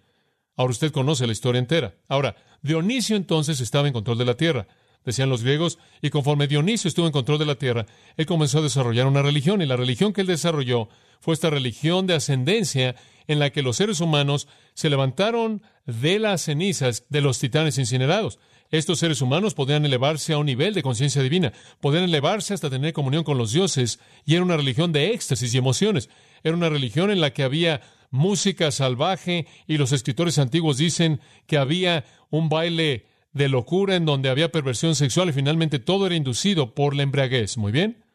Ahora 0.55 0.71
usted 0.71 0.91
conoce 0.91 1.27
la 1.27 1.33
historia 1.33 1.59
entera. 1.59 1.95
Ahora, 2.07 2.35
Dionisio 2.61 3.15
entonces 3.15 3.59
estaba 3.59 3.87
en 3.87 3.93
control 3.93 4.17
de 4.17 4.25
la 4.25 4.37
tierra 4.37 4.67
decían 5.05 5.29
los 5.29 5.43
griegos, 5.43 5.77
y 6.01 6.09
conforme 6.09 6.47
Dionisio 6.47 6.87
estuvo 6.87 7.05
en 7.05 7.11
control 7.11 7.39
de 7.39 7.45
la 7.45 7.55
tierra, 7.55 7.85
él 8.17 8.25
comenzó 8.25 8.59
a 8.59 8.63
desarrollar 8.63 9.05
una 9.05 9.21
religión, 9.21 9.61
y 9.61 9.65
la 9.65 9.77
religión 9.77 10.11
que 10.11 10.21
él 10.21 10.27
desarrolló 10.27 10.89
fue 11.21 11.33
esta 11.33 11.49
religión 11.49 12.07
de 12.07 12.15
ascendencia 12.15 12.95
en 13.27 13.39
la 13.39 13.51
que 13.51 13.61
los 13.61 13.77
seres 13.77 14.01
humanos 14.01 14.47
se 14.73 14.89
levantaron 14.89 15.61
de 15.85 16.19
las 16.19 16.41
cenizas 16.41 17.05
de 17.09 17.21
los 17.21 17.39
titanes 17.39 17.77
incinerados. 17.77 18.39
Estos 18.77 18.99
seres 18.99 19.21
humanos 19.21 19.53
podían 19.53 19.85
elevarse 19.85 20.33
a 20.33 20.37
un 20.37 20.45
nivel 20.45 20.73
de 20.73 20.83
conciencia 20.83 21.21
divina, 21.21 21.53
podían 21.79 22.03
elevarse 22.03 22.53
hasta 22.53 22.69
tener 22.69 22.93
comunión 22.93 23.23
con 23.23 23.37
los 23.37 23.53
dioses, 23.53 23.99
y 24.25 24.35
era 24.35 24.43
una 24.43 24.57
religión 24.57 24.91
de 24.91 25.13
éxtasis 25.13 25.53
y 25.53 25.57
emociones. 25.57 26.09
Era 26.43 26.55
una 26.55 26.69
religión 26.69 27.11
en 27.11 27.21
la 27.21 27.31
que 27.31 27.43
había 27.43 27.81
música 28.11 28.71
salvaje 28.71 29.47
y 29.67 29.77
los 29.77 29.91
escritores 29.91 30.39
antiguos 30.39 30.77
dicen 30.77 31.19
que 31.47 31.57
había 31.57 32.05
un 32.29 32.49
baile 32.49 33.05
de 33.33 33.49
locura 33.49 33.95
en 33.95 34.05
donde 34.05 34.29
había 34.29 34.51
perversión 34.51 34.95
sexual 34.95 35.29
y 35.29 35.33
finalmente 35.33 35.79
todo 35.79 36.05
era 36.05 36.15
inducido 36.15 36.73
por 36.73 36.95
la 36.95 37.03
embriaguez. 37.03 37.57
Muy 37.57 37.71
bien. 37.71 38.05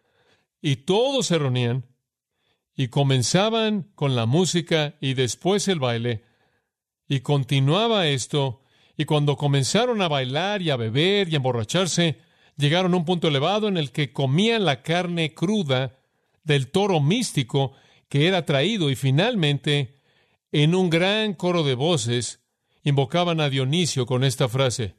Y 0.63 0.77
todos 0.77 1.27
se 1.27 1.39
reunían 1.39 1.85
y 2.75 2.89
comenzaban 2.89 3.91
con 3.95 4.17
la 4.17 4.27
música 4.27 4.97
y 5.01 5.15
después 5.15 5.69
el 5.69 5.79
baile 5.79 6.25
y 7.09 7.21
continuaba 7.21 8.07
esto 8.07 8.60
y 9.01 9.07
cuando 9.07 9.39
comenzaron 9.39 10.03
a 10.03 10.09
bailar 10.09 10.61
y 10.61 10.69
a 10.69 10.77
beber 10.77 11.31
y 11.31 11.33
a 11.33 11.37
emborracharse, 11.37 12.19
llegaron 12.59 12.93
a 12.93 12.99
un 12.99 13.07
punto 13.07 13.29
elevado 13.29 13.67
en 13.67 13.79
el 13.79 13.93
que 13.93 14.13
comían 14.13 14.67
la 14.67 14.83
carne 14.83 15.33
cruda 15.33 15.97
del 16.45 16.71
toro 16.71 17.01
místico 17.01 17.73
que 18.11 18.29
era 18.29 18.45
traído 18.45 18.91
y 18.91 18.97
finalmente, 18.97 20.03
en 20.53 20.75
un 20.75 20.91
gran 20.91 21.33
coro 21.33 21.63
de 21.63 21.77
voces, 21.77 22.43
invocaban 22.85 23.41
a 23.41 23.49
Dionisio 23.49 24.05
con 24.05 24.23
esta 24.23 24.51
frase, 24.51 24.97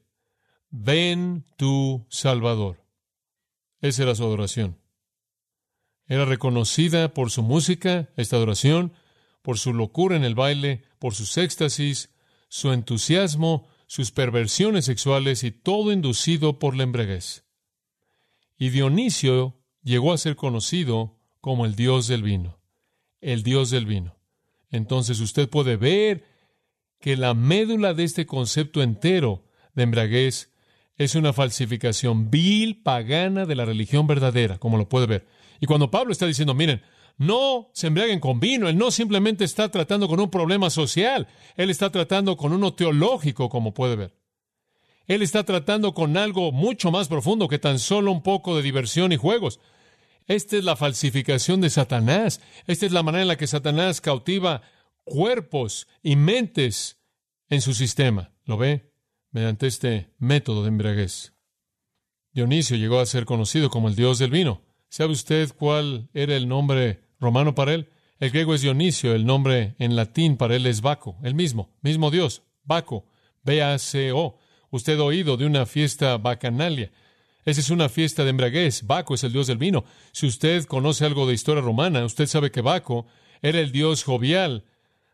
Ven 0.72 1.46
tu 1.56 2.08
Salvador. 2.10 2.84
Esa 3.82 4.02
era 4.02 4.16
su 4.16 4.24
adoración. 4.24 4.80
Era 6.08 6.26
reconocida 6.26 7.14
por 7.14 7.30
su 7.30 7.44
música, 7.44 8.10
esta 8.18 8.38
adoración, 8.38 8.94
por 9.44 9.60
su 9.60 9.76
locura 9.76 10.16
en 10.16 10.24
el 10.24 10.34
baile, 10.34 10.86
por 10.98 11.14
sus 11.14 11.38
éxtasis, 11.38 12.10
su 12.50 12.74
entusiasmo, 12.74 13.70
sus 13.92 14.12
perversiones 14.12 14.86
sexuales 14.86 15.44
y 15.44 15.52
todo 15.52 15.92
inducido 15.92 16.60
por 16.60 16.78
la 16.78 16.84
embriaguez. 16.84 17.44
Y 18.58 18.70
Dionisio 18.70 19.60
llegó 19.84 20.14
a 20.14 20.18
ser 20.18 20.38
conocido 20.38 21.20
como 21.42 21.66
el 21.66 21.76
dios 21.76 22.08
del 22.08 22.24
vino, 22.24 22.62
el 23.20 23.44
dios 23.44 23.70
del 23.70 23.86
vino. 23.86 24.16
Entonces 24.70 25.20
usted 25.20 25.50
puede 25.50 25.76
ver 25.76 26.24
que 27.02 27.18
la 27.18 27.34
médula 27.34 27.94
de 27.94 28.06
este 28.06 28.26
concepto 28.26 28.82
entero 28.82 29.44
de 29.76 29.84
embriaguez 29.84 30.54
es 30.96 31.16
una 31.16 31.34
falsificación 31.34 32.32
vil, 32.32 32.82
pagana 32.84 33.46
de 33.46 33.56
la 33.56 33.66
religión 33.66 34.08
verdadera, 34.08 34.58
como 34.58 34.78
lo 34.78 34.88
puede 34.88 35.06
ver. 35.06 35.28
Y 35.60 35.66
cuando 35.66 35.92
Pablo 35.92 36.14
está 36.14 36.26
diciendo, 36.26 36.54
miren, 36.54 36.82
no 37.18 37.70
se 37.74 37.88
embriaguen 37.88 38.20
con 38.20 38.40
vino, 38.40 38.68
él 38.68 38.78
no 38.78 38.92
simplemente 38.92 39.44
está 39.44 39.70
tratando 39.70 40.08
con 40.08 40.20
un 40.20 40.30
problema 40.30 40.70
social, 40.70 41.28
él 41.56 41.70
está 41.70 41.92
tratando 41.92 42.38
con 42.38 42.54
uno 42.54 42.74
teológico, 42.74 43.50
como 43.50 43.74
puede 43.74 43.96
ver. 43.96 44.22
Él 45.08 45.22
está 45.22 45.44
tratando 45.44 45.94
con 45.94 46.16
algo 46.16 46.52
mucho 46.52 46.92
más 46.92 47.08
profundo 47.08 47.48
que 47.48 47.60
tan 47.60 47.80
solo 47.80 48.12
un 48.12 48.24
poco 48.24 48.56
de 48.56 48.62
diversión 48.62 49.12
y 49.12 49.18
juegos. 49.18 49.60
Esta 50.28 50.58
es 50.58 50.64
la 50.64 50.76
falsificación 50.76 51.60
de 51.60 51.70
Satanás. 51.70 52.40
Esta 52.68 52.86
es 52.86 52.92
la 52.92 53.04
manera 53.04 53.24
en 53.24 53.28
la 53.28 53.38
que 53.38 53.48
Satanás 53.48 54.00
cautiva 54.00 54.62
cuerpos 55.04 55.88
y 56.02 56.16
mentes 56.16 57.02
en 57.50 57.62
su 57.62 57.74
sistema. 57.74 58.32
¿Lo 58.46 58.58
ve? 58.58 58.94
Mediante 59.32 59.68
este 59.68 60.14
método 60.18 60.62
de 60.62 60.70
embriaguez. 60.70 61.34
Dionisio 62.34 62.78
llegó 62.78 63.00
a 63.00 63.06
ser 63.06 63.26
conocido 63.26 63.70
como 63.70 63.90
el 63.90 63.96
dios 63.96 64.20
del 64.20 64.32
vino. 64.32 64.62
¿Sabe 64.92 65.14
usted 65.14 65.54
cuál 65.58 66.10
era 66.14 66.36
el 66.36 66.50
nombre 66.50 67.00
romano 67.18 67.56
para 67.56 67.74
él? 67.74 67.88
El 68.20 68.30
griego 68.30 68.54
es 68.54 68.62
Dionisio, 68.62 69.16
el 69.16 69.26
nombre 69.26 69.74
en 69.80 69.96
latín 69.96 70.36
para 70.36 70.58
él 70.58 70.66
es 70.66 70.82
Baco, 70.82 71.16
el 71.24 71.34
mismo, 71.34 71.70
mismo 71.82 72.12
dios, 72.12 72.44
Baco, 72.66 73.06
B-A-C-O. 73.44 74.38
Usted 74.70 75.00
ha 75.00 75.04
oído 75.04 75.38
de 75.38 75.46
una 75.46 75.66
fiesta 75.66 76.18
bacanalia. 76.18 76.92
Esa 77.46 77.62
es 77.62 77.70
una 77.70 77.88
fiesta 77.88 78.26
de 78.26 78.32
embriaguez. 78.32 78.86
Baco 78.86 79.16
es 79.16 79.24
el 79.24 79.32
dios 79.32 79.48
del 79.48 79.58
vino. 79.58 79.86
Si 80.12 80.28
usted 80.28 80.66
conoce 80.66 81.06
algo 81.06 81.26
de 81.26 81.36
historia 81.36 81.62
romana, 81.62 82.04
usted 82.04 82.28
sabe 82.28 82.52
que 82.52 82.60
Baco 82.60 83.06
era 83.42 83.62
el 83.62 83.72
dios 83.72 84.04
jovial 84.04 84.66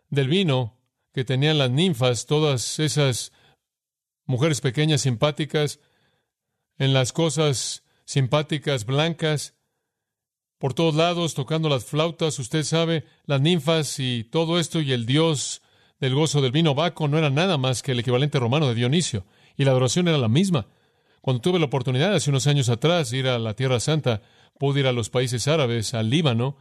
del 0.10 0.28
vino 0.28 0.76
que 1.14 1.24
tenían 1.24 1.60
las 1.60 1.70
ninfas, 1.70 2.26
todas 2.26 2.80
esas 2.80 3.32
mujeres 4.26 4.60
pequeñas 4.60 5.02
simpáticas, 5.02 5.80
en 6.80 6.94
las 6.94 7.14
cosas 7.14 7.84
simpáticas 8.06 8.88
blancas, 8.88 9.54
por 10.58 10.74
todos 10.74 10.96
lados, 10.96 11.34
tocando 11.34 11.70
las 11.70 11.86
flautas, 11.86 12.40
usted 12.40 12.64
sabe, 12.64 13.06
las 13.26 13.42
ninfas 13.42 14.00
y 14.00 14.24
todo 14.24 14.60
esto, 14.60 14.82
y 14.82 14.92
el 14.92 15.06
dios 15.06 15.62
del 16.00 16.16
gozo 16.16 16.42
del 16.42 16.52
vino 16.52 16.76
Baco 16.76 17.08
no 17.08 17.18
era 17.18 17.30
nada 17.30 17.58
más 17.58 17.82
que 17.82 17.92
el 17.92 18.00
equivalente 18.00 18.40
romano 18.40 18.68
de 18.68 18.76
Dionisio 18.76 19.26
y 19.56 19.66
la 19.66 19.72
adoración 19.72 20.08
era 20.08 20.18
la 20.18 20.28
misma. 20.28 20.68
Cuando 21.22 21.42
tuve 21.42 21.60
la 21.60 21.66
oportunidad 21.66 22.14
hace 22.14 22.30
unos 22.30 22.48
años 22.48 22.70
atrás 22.70 23.10
de 23.10 23.18
ir 23.18 23.28
a 23.28 23.40
la 23.40 23.56
Tierra 23.56 23.80
Santa, 23.80 24.22
pude 24.60 24.80
ir 24.80 24.88
a 24.88 24.92
los 24.92 25.10
países 25.10 25.48
árabes, 25.48 25.94
al 25.94 26.10
Líbano, 26.10 26.58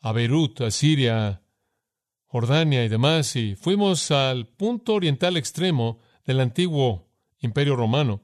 a 0.00 0.12
Beirut, 0.12 0.60
a 0.62 0.70
Siria, 0.70 1.42
Jordania 2.26 2.84
y 2.84 2.88
demás, 2.88 3.36
y 3.36 3.56
fuimos 3.56 4.10
al 4.10 4.46
punto 4.46 4.94
oriental 4.94 5.36
extremo 5.36 5.98
del 6.24 6.40
antiguo 6.40 7.10
Imperio 7.38 7.76
Romano, 7.76 8.22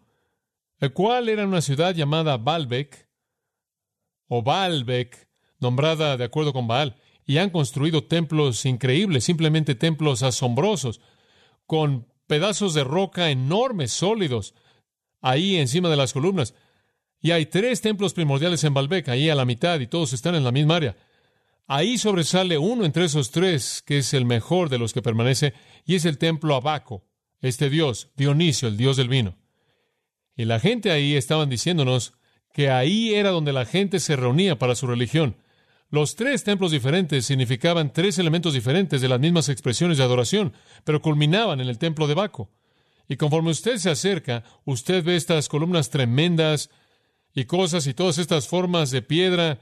el 0.78 0.92
cual 0.92 1.28
era 1.28 1.44
una 1.46 1.60
ciudad 1.60 1.94
llamada 1.94 2.38
Baalbek, 2.38 3.09
o 4.32 4.42
Baalbek, 4.42 5.28
nombrada 5.58 6.16
de 6.16 6.22
acuerdo 6.22 6.52
con 6.52 6.68
Baal, 6.68 6.94
y 7.26 7.38
han 7.38 7.50
construido 7.50 8.04
templos 8.04 8.64
increíbles, 8.64 9.24
simplemente 9.24 9.74
templos 9.74 10.22
asombrosos, 10.22 11.00
con 11.66 12.06
pedazos 12.28 12.72
de 12.74 12.84
roca 12.84 13.30
enormes, 13.30 13.90
sólidos, 13.90 14.54
ahí 15.20 15.56
encima 15.56 15.88
de 15.88 15.96
las 15.96 16.12
columnas. 16.12 16.54
Y 17.20 17.32
hay 17.32 17.46
tres 17.46 17.80
templos 17.80 18.14
primordiales 18.14 18.62
en 18.62 18.72
Baalbek, 18.72 19.08
ahí 19.08 19.28
a 19.28 19.34
la 19.34 19.44
mitad, 19.44 19.80
y 19.80 19.88
todos 19.88 20.12
están 20.12 20.36
en 20.36 20.44
la 20.44 20.52
misma 20.52 20.76
área. 20.76 20.96
Ahí 21.66 21.98
sobresale 21.98 22.56
uno 22.56 22.84
entre 22.84 23.06
esos 23.06 23.32
tres, 23.32 23.82
que 23.84 23.98
es 23.98 24.14
el 24.14 24.26
mejor 24.26 24.68
de 24.68 24.78
los 24.78 24.92
que 24.92 25.02
permanece, 25.02 25.54
y 25.84 25.96
es 25.96 26.04
el 26.04 26.18
templo 26.18 26.54
Abaco, 26.54 27.04
este 27.40 27.68
dios, 27.68 28.12
Dionisio, 28.16 28.68
el 28.68 28.76
dios 28.76 28.96
del 28.96 29.08
vino. 29.08 29.36
Y 30.36 30.44
la 30.44 30.60
gente 30.60 30.92
ahí 30.92 31.16
estaban 31.16 31.50
diciéndonos 31.50 32.14
que 32.52 32.70
ahí 32.70 33.14
era 33.14 33.30
donde 33.30 33.52
la 33.52 33.64
gente 33.64 34.00
se 34.00 34.16
reunía 34.16 34.58
para 34.58 34.74
su 34.74 34.86
religión. 34.86 35.36
Los 35.90 36.14
tres 36.14 36.44
templos 36.44 36.70
diferentes 36.70 37.26
significaban 37.26 37.92
tres 37.92 38.18
elementos 38.18 38.54
diferentes 38.54 39.00
de 39.00 39.08
las 39.08 39.18
mismas 39.20 39.48
expresiones 39.48 39.98
de 39.98 40.04
adoración, 40.04 40.52
pero 40.84 41.02
culminaban 41.02 41.60
en 41.60 41.68
el 41.68 41.78
templo 41.78 42.06
de 42.06 42.14
Baco. 42.14 42.50
Y 43.08 43.16
conforme 43.16 43.50
usted 43.50 43.76
se 43.78 43.90
acerca, 43.90 44.44
usted 44.64 45.02
ve 45.02 45.16
estas 45.16 45.48
columnas 45.48 45.90
tremendas 45.90 46.70
y 47.34 47.44
cosas 47.44 47.86
y 47.88 47.94
todas 47.94 48.18
estas 48.18 48.46
formas 48.46 48.92
de 48.92 49.02
piedra 49.02 49.58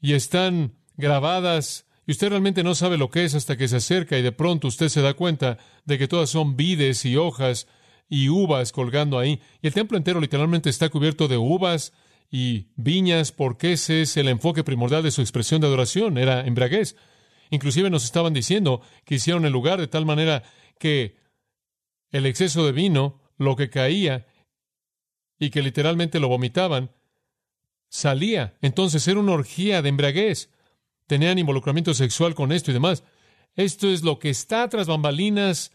y 0.00 0.12
están 0.12 0.74
grabadas 0.96 1.86
y 2.06 2.12
usted 2.12 2.30
realmente 2.30 2.64
no 2.64 2.74
sabe 2.74 2.98
lo 2.98 3.10
que 3.10 3.24
es 3.24 3.34
hasta 3.34 3.56
que 3.56 3.68
se 3.68 3.76
acerca 3.76 4.18
y 4.18 4.22
de 4.22 4.32
pronto 4.32 4.68
usted 4.68 4.88
se 4.88 5.02
da 5.02 5.14
cuenta 5.14 5.58
de 5.84 5.98
que 5.98 6.08
todas 6.08 6.30
son 6.30 6.56
vides 6.56 7.04
y 7.04 7.16
hojas 7.16 7.68
y 8.08 8.28
uvas 8.28 8.72
colgando 8.72 9.18
ahí. 9.18 9.40
Y 9.62 9.68
el 9.68 9.74
templo 9.74 9.96
entero 9.96 10.20
literalmente 10.20 10.68
está 10.68 10.88
cubierto 10.88 11.28
de 11.28 11.36
uvas 11.36 11.92
y 12.34 12.68
viñas, 12.76 13.30
porque 13.30 13.74
ese 13.74 14.00
es 14.00 14.16
el 14.16 14.26
enfoque 14.26 14.64
primordial 14.64 15.02
de 15.02 15.10
su 15.10 15.20
expresión 15.20 15.60
de 15.60 15.66
adoración, 15.66 16.16
era 16.16 16.46
embriaguez. 16.46 16.96
Inclusive 17.50 17.90
nos 17.90 18.04
estaban 18.04 18.32
diciendo 18.32 18.80
que 19.04 19.16
hicieron 19.16 19.44
el 19.44 19.52
lugar 19.52 19.78
de 19.78 19.86
tal 19.86 20.06
manera 20.06 20.42
que 20.78 21.18
el 22.10 22.24
exceso 22.24 22.64
de 22.64 22.72
vino, 22.72 23.20
lo 23.36 23.54
que 23.54 23.68
caía 23.68 24.26
y 25.38 25.50
que 25.50 25.60
literalmente 25.60 26.20
lo 26.20 26.28
vomitaban, 26.28 26.90
salía. 27.90 28.56
Entonces 28.62 29.06
era 29.06 29.20
una 29.20 29.32
orgía 29.32 29.82
de 29.82 29.90
embriaguez. 29.90 30.48
Tenían 31.06 31.38
involucramiento 31.38 31.92
sexual 31.92 32.34
con 32.34 32.50
esto 32.50 32.70
y 32.70 32.74
demás. 32.74 33.04
Esto 33.56 33.90
es 33.90 34.02
lo 34.02 34.18
que 34.18 34.30
está 34.30 34.66
tras 34.70 34.86
bambalinas 34.86 35.70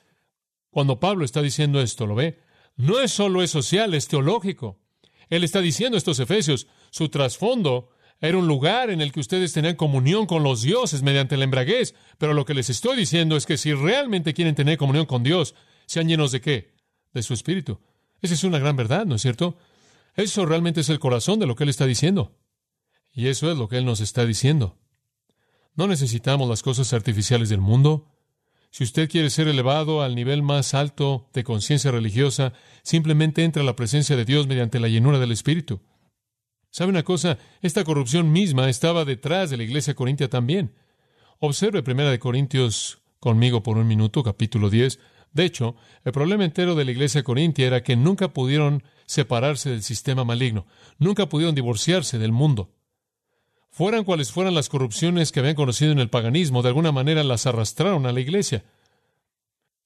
cuando 0.72 1.00
Pablo 1.00 1.24
está 1.24 1.44
diciendo 1.44 1.82
esto, 1.82 2.08
¿lo 2.08 2.16
ve? 2.16 2.40
No 2.76 3.00
es 3.00 3.12
solo 3.12 3.44
es 3.44 3.52
social, 3.52 3.94
es 3.94 4.08
teológico. 4.08 4.80
Él 5.30 5.44
está 5.44 5.62
diciendo 5.62 5.98
estos 5.98 6.20
Efesios, 6.20 6.68
su 6.90 7.10
trasfondo 7.10 7.90
era 8.20 8.38
un 8.38 8.48
lugar 8.48 8.90
en 8.90 9.02
el 9.02 9.12
que 9.12 9.20
ustedes 9.20 9.54
tenían 9.54 9.76
comunión 9.76 10.26
con 10.26 10.44
los 10.44 10.64
dioses 10.64 11.04
mediante 11.04 11.38
la 11.38 11.44
embraguez, 11.44 11.94
pero 12.18 12.34
lo 12.34 12.46
que 12.46 12.56
les 12.56 12.70
estoy 12.70 12.98
diciendo 12.98 13.38
es 13.38 13.46
que 13.46 13.58
si 13.58 13.74
realmente 13.74 14.34
quieren 14.34 14.56
tener 14.56 14.78
comunión 14.78 15.06
con 15.06 15.24
Dios, 15.24 15.54
sean 15.86 16.08
llenos 16.08 16.32
de 16.32 16.42
qué? 16.42 16.74
De 17.14 17.22
su 17.22 17.34
espíritu. 17.34 17.80
Esa 18.22 18.34
es 18.34 18.44
una 18.44 18.60
gran 18.60 18.76
verdad, 18.76 19.06
¿no 19.06 19.16
es 19.16 19.22
cierto? 19.22 19.58
Eso 20.16 20.46
realmente 20.48 20.82
es 20.82 20.90
el 20.90 21.00
corazón 21.00 21.40
de 21.40 21.46
lo 21.46 21.56
que 21.56 21.64
Él 21.64 21.70
está 21.70 21.86
diciendo. 21.86 22.36
Y 23.14 23.28
eso 23.28 23.52
es 23.52 23.58
lo 23.58 23.68
que 23.68 23.78
Él 23.78 23.86
nos 23.86 24.00
está 24.00 24.26
diciendo. 24.26 24.78
No 25.76 25.86
necesitamos 25.88 26.50
las 26.50 26.64
cosas 26.64 26.92
artificiales 26.94 27.50
del 27.50 27.62
mundo. 27.62 28.08
Si 28.78 28.84
usted 28.84 29.10
quiere 29.10 29.32
ser 29.32 29.48
elevado 29.48 30.04
al 30.04 30.14
nivel 30.14 30.44
más 30.44 30.76
alto 30.76 31.28
de 31.34 31.44
conciencia 31.44 31.90
religiosa, 31.90 32.54
simplemente 32.84 33.44
entra 33.44 33.64
a 33.64 33.66
la 33.66 33.76
presencia 33.76 34.16
de 34.16 34.24
Dios 34.24 34.46
mediante 34.46 34.80
la 34.80 34.88
llenura 34.88 35.18
del 35.18 35.32
Espíritu. 35.32 35.82
¿Sabe 36.70 36.92
una 36.92 37.02
cosa? 37.02 37.40
Esta 37.64 37.84
corrupción 37.84 38.32
misma 38.32 38.70
estaba 38.70 39.04
detrás 39.04 39.50
de 39.50 39.58
la 39.58 39.64
iglesia 39.64 39.96
corintia 39.96 40.30
también. 40.30 40.76
Observe 41.40 41.82
Primera 41.82 42.12
de 42.12 42.20
Corintios 42.20 43.02
conmigo 43.20 43.64
por 43.64 43.80
un 43.80 43.88
minuto, 43.88 44.22
capítulo 44.22 44.70
10. 44.70 45.00
De 45.34 45.44
hecho, 45.44 45.76
el 46.06 46.12
problema 46.12 46.46
entero 46.46 46.76
de 46.76 46.86
la 46.86 46.92
iglesia 46.92 47.24
corintia 47.24 47.66
era 47.66 47.82
que 47.82 47.96
nunca 47.96 48.32
pudieron 48.32 48.84
separarse 49.08 49.72
del 49.72 49.82
sistema 49.82 50.24
maligno, 50.24 50.68
nunca 51.00 51.28
pudieron 51.30 51.56
divorciarse 51.56 52.20
del 52.20 52.32
mundo. 52.32 52.77
Fueran 53.70 54.04
cuales 54.04 54.32
fueran 54.32 54.56
las 54.56 54.70
corrupciones 54.70 55.32
que 55.32 55.40
habían 55.40 55.56
conocido 55.56 55.92
en 55.92 56.00
el 56.00 56.10
paganismo, 56.10 56.62
de 56.62 56.70
alguna 56.70 56.92
manera 56.92 57.24
las 57.24 57.46
arrastraron 57.46 58.06
a 58.06 58.12
la 58.12 58.20
iglesia. 58.20 58.64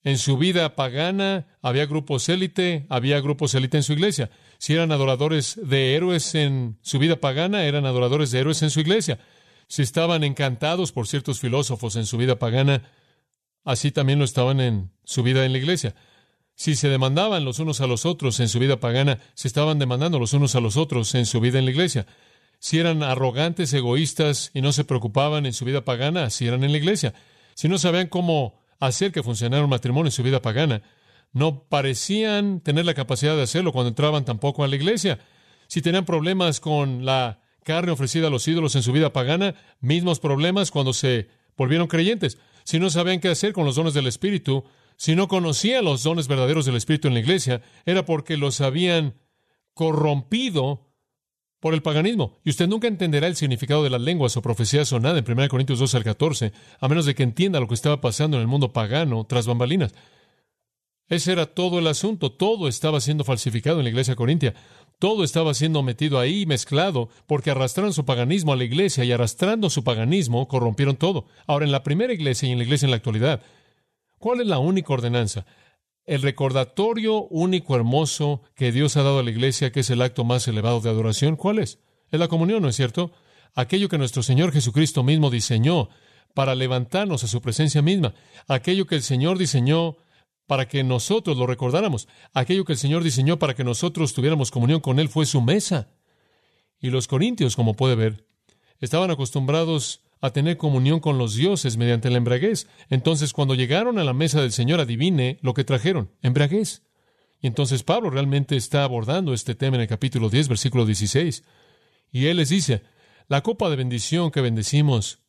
En 0.04 0.18
su 0.18 0.38
vida 0.38 0.76
pagana 0.76 1.46
había 1.62 1.86
grupos 1.86 2.28
élite, 2.30 2.88
había 2.90 3.22
grupos 3.22 3.54
élite 3.54 3.78
en 3.78 3.84
su 3.84 3.94
iglesia. 3.94 4.32
Si 4.58 4.74
eran 4.74 4.92
adoradores 4.92 5.60
de 5.64 5.96
héroes 5.96 6.34
en 6.34 6.80
su 6.82 6.98
vida 6.98 7.18
pagana, 7.18 7.66
eran 7.66 7.86
adoradores 7.86 8.32
de 8.32 8.40
héroes 8.40 8.64
en 8.64 8.72
su 8.72 8.80
iglesia. 8.80 9.20
Si 9.68 9.84
estaban 9.84 10.24
encantados 10.24 10.92
por 10.92 11.08
ciertos 11.08 11.40
filósofos 11.40 11.96
en 11.96 12.08
su 12.08 12.18
vida 12.18 12.40
pagana, 12.40 12.90
así 13.64 13.92
también 13.92 14.18
lo 14.18 14.26
estaban 14.26 14.60
en 14.60 14.92
su 15.04 15.22
vida 15.22 15.46
en 15.46 15.52
la 15.52 15.60
iglesia. 15.60 15.96
Si 16.56 16.76
se 16.76 16.90
demandaban 16.90 17.46
los 17.46 17.60
unos 17.60 17.80
a 17.82 17.88
los 17.88 18.06
otros 18.06 18.40
en 18.40 18.50
su 18.50 18.60
vida 18.60 18.80
pagana, 18.80 19.20
se 19.36 19.48
estaban 19.48 19.78
demandando 19.80 20.20
los 20.20 20.34
unos 20.34 20.56
a 20.56 20.62
los 20.62 20.78
otros 20.78 21.14
en 21.16 21.26
su 21.26 21.40
vida 21.40 21.60
en 21.60 21.66
la 21.66 21.72
iglesia. 21.72 22.08
Si 22.62 22.78
eran 22.78 23.02
arrogantes, 23.02 23.74
egoístas 23.74 24.52
y 24.54 24.62
no 24.62 24.72
se 24.72 24.86
preocupaban 24.86 25.48
en 25.48 25.54
su 25.54 25.66
vida 25.66 25.84
pagana, 25.84 26.26
así 26.26 26.46
eran 26.46 26.64
en 26.64 26.72
la 26.72 26.78
iglesia. 26.78 27.16
Si 27.56 27.68
no 27.68 27.80
sabían 27.80 28.06
cómo 28.06 28.62
hacer 28.80 29.12
que 29.12 29.24
funcionara 29.24 29.64
un 29.64 29.70
matrimonio 29.72 30.10
en 30.10 30.12
su 30.12 30.22
vida 30.22 30.44
pagana. 30.44 30.84
No 31.34 31.64
parecían 31.64 32.60
tener 32.60 32.86
la 32.86 32.94
capacidad 32.94 33.36
de 33.36 33.42
hacerlo 33.42 33.72
cuando 33.72 33.90
entraban 33.90 34.26
tampoco 34.26 34.64
a 34.64 34.68
la 34.68 34.76
iglesia. 34.76 35.20
Si 35.68 35.82
tenían 35.82 36.06
problemas 36.06 36.60
con 36.60 37.04
la 37.04 37.42
carne 37.64 37.92
ofrecida 37.92 38.28
a 38.28 38.30
los 38.30 38.48
ídolos 38.48 38.76
en 38.76 38.84
su 38.84 38.92
vida 38.92 39.12
pagana, 39.12 39.56
mismos 39.80 40.20
problemas 40.20 40.70
cuando 40.70 40.94
se 40.94 41.30
volvieron 41.58 41.88
creyentes. 41.88 42.38
Si 42.64 42.78
no 42.78 42.92
sabían 42.92 43.20
qué 43.22 43.30
hacer 43.30 43.54
con 43.54 43.66
los 43.66 43.76
dones 43.76 43.96
del 43.96 44.06
Espíritu, 44.06 44.66
si 44.98 45.16
no 45.16 45.28
conocían 45.28 45.84
los 45.84 46.04
dones 46.04 46.28
verdaderos 46.28 46.66
del 46.66 46.76
Espíritu 46.76 47.08
en 47.08 47.16
la 47.16 47.22
iglesia, 47.22 47.64
era 47.88 48.06
porque 48.06 48.38
los 48.38 48.62
habían 48.62 49.16
corrompido 49.74 50.91
por 51.62 51.74
el 51.74 51.82
paganismo. 51.82 52.40
Y 52.44 52.50
usted 52.50 52.68
nunca 52.68 52.90
entenderá 52.90 53.28
el 53.28 53.38
significado 53.38 53.84
de 53.84 53.90
las 53.90 54.02
lenguas 54.02 54.36
o 54.36 54.42
profecías 54.42 54.92
o 54.92 55.00
nada 55.00 55.20
en 55.20 55.32
1 55.32 55.48
Corintios 55.48 55.80
2 55.80 55.96
al 55.96 56.04
14, 56.04 56.52
a 56.80 56.88
menos 56.90 57.06
de 57.06 57.16
que 57.16 57.24
entienda 57.24 57.62
lo 57.62 57.70
que 57.70 57.76
estaba 57.76 58.02
pasando 58.02 58.36
en 58.36 58.42
el 58.42 58.48
mundo 58.48 58.74
pagano 58.74 59.24
tras 59.24 59.48
bambalinas. 59.48 59.94
Ese 61.08 61.32
era 61.32 61.46
todo 61.46 61.80
el 61.80 61.88
asunto. 61.88 62.32
Todo 62.32 62.68
estaba 62.68 63.00
siendo 63.00 63.24
falsificado 63.24 63.78
en 63.78 63.84
la 63.84 63.90
iglesia 63.90 64.16
corintia. 64.16 64.56
Todo 64.98 65.24
estaba 65.24 65.54
siendo 65.54 65.84
metido 65.84 66.20
ahí, 66.20 66.46
mezclado, 66.46 67.10
porque 67.28 67.52
arrastraron 67.52 67.94
su 67.94 68.06
paganismo 68.06 68.54
a 68.54 68.56
la 68.56 68.64
iglesia 68.64 69.04
y 69.04 69.12
arrastrando 69.12 69.70
su 69.70 69.84
paganismo 69.84 70.48
corrompieron 70.48 70.96
todo. 70.96 71.26
Ahora, 71.48 71.66
en 71.66 71.72
la 71.72 71.84
primera 71.84 72.14
iglesia 72.14 72.50
y 72.50 72.54
en 72.54 72.58
la 72.58 72.64
iglesia 72.64 72.88
en 72.88 72.92
la 72.92 72.98
actualidad, 72.98 73.42
¿cuál 74.20 74.42
es 74.42 74.48
la 74.48 74.60
única 74.60 74.94
ordenanza? 74.94 75.46
El 76.12 76.24
recordatorio 76.24 77.24
único 77.30 77.74
hermoso 77.74 78.42
que 78.54 78.74
Dios 78.74 78.98
ha 78.98 79.02
dado 79.02 79.20
a 79.20 79.24
la 79.24 79.30
iglesia, 79.30 79.72
que 79.72 79.80
es 79.80 79.90
el 79.92 80.02
acto 80.02 80.26
más 80.26 80.46
elevado 80.46 80.82
de 80.82 80.90
adoración, 80.90 81.38
¿cuál 81.38 81.60
es? 81.60 81.80
Es 82.12 82.20
la 82.20 82.28
comunión, 82.28 82.62
¿no 82.62 82.68
es 82.68 82.76
cierto? 82.76 83.14
Aquello 83.56 83.88
que 83.88 83.98
nuestro 83.98 84.22
Señor 84.22 84.52
Jesucristo 84.52 85.04
mismo 85.04 85.30
diseñó 85.30 85.88
para 86.34 86.54
levantarnos 86.54 87.24
a 87.24 87.28
su 87.28 87.42
presencia 87.42 87.82
misma, 87.82 88.14
aquello 88.50 88.86
que 88.88 88.96
el 88.96 89.04
Señor 89.04 89.38
diseñó 89.38 89.96
para 90.48 90.68
que 90.68 90.84
nosotros 90.84 91.38
lo 91.38 91.48
recordáramos, 91.48 92.10
aquello 92.34 92.66
que 92.66 92.74
el 92.74 92.78
Señor 92.78 93.06
diseñó 93.06 93.40
para 93.40 93.54
que 93.54 93.64
nosotros 93.64 94.14
tuviéramos 94.14 94.52
comunión 94.52 94.82
con 94.82 95.00
Él 95.00 95.08
fue 95.08 95.26
su 95.26 95.40
mesa. 95.40 95.92
Y 96.78 96.90
los 96.90 97.08
corintios, 97.08 97.56
como 97.56 97.76
puede 97.78 97.96
ver, 97.96 98.28
estaban 98.82 99.12
acostumbrados 99.12 100.02
a 100.22 100.32
tener 100.32 100.58
comunión 100.58 101.00
con 101.00 101.18
los 101.18 101.36
dioses 101.36 101.78
mediante 101.78 102.12
la 102.12 102.18
embraguez. 102.18 102.68
Entonces, 102.90 103.34
cuando 103.34 103.56
llegaron 103.56 103.98
a 103.98 104.04
la 104.04 104.14
mesa 104.14 104.40
del 104.40 104.52
Señor, 104.52 104.80
adivine 104.80 105.40
lo 105.42 105.54
que 105.56 105.64
trajeron, 105.64 106.12
embraguez. 106.22 106.84
Y 107.42 107.48
entonces 107.48 107.82
Pablo 107.82 108.12
realmente 108.12 108.56
está 108.56 108.84
abordando 108.84 109.34
este 109.34 109.56
tema 109.56 109.76
en 109.76 109.82
el 109.82 109.88
capítulo 109.88 110.30
10, 110.30 110.48
versículo 110.48 110.86
16. 110.86 111.44
Y 112.12 112.28
él 112.28 112.38
les 112.38 112.50
dice, 112.50 112.84
la 113.28 113.42
copa 113.42 113.70
de 113.70 113.76
bendición 113.76 114.30
que 114.30 114.42
bendecimos, 114.42 115.24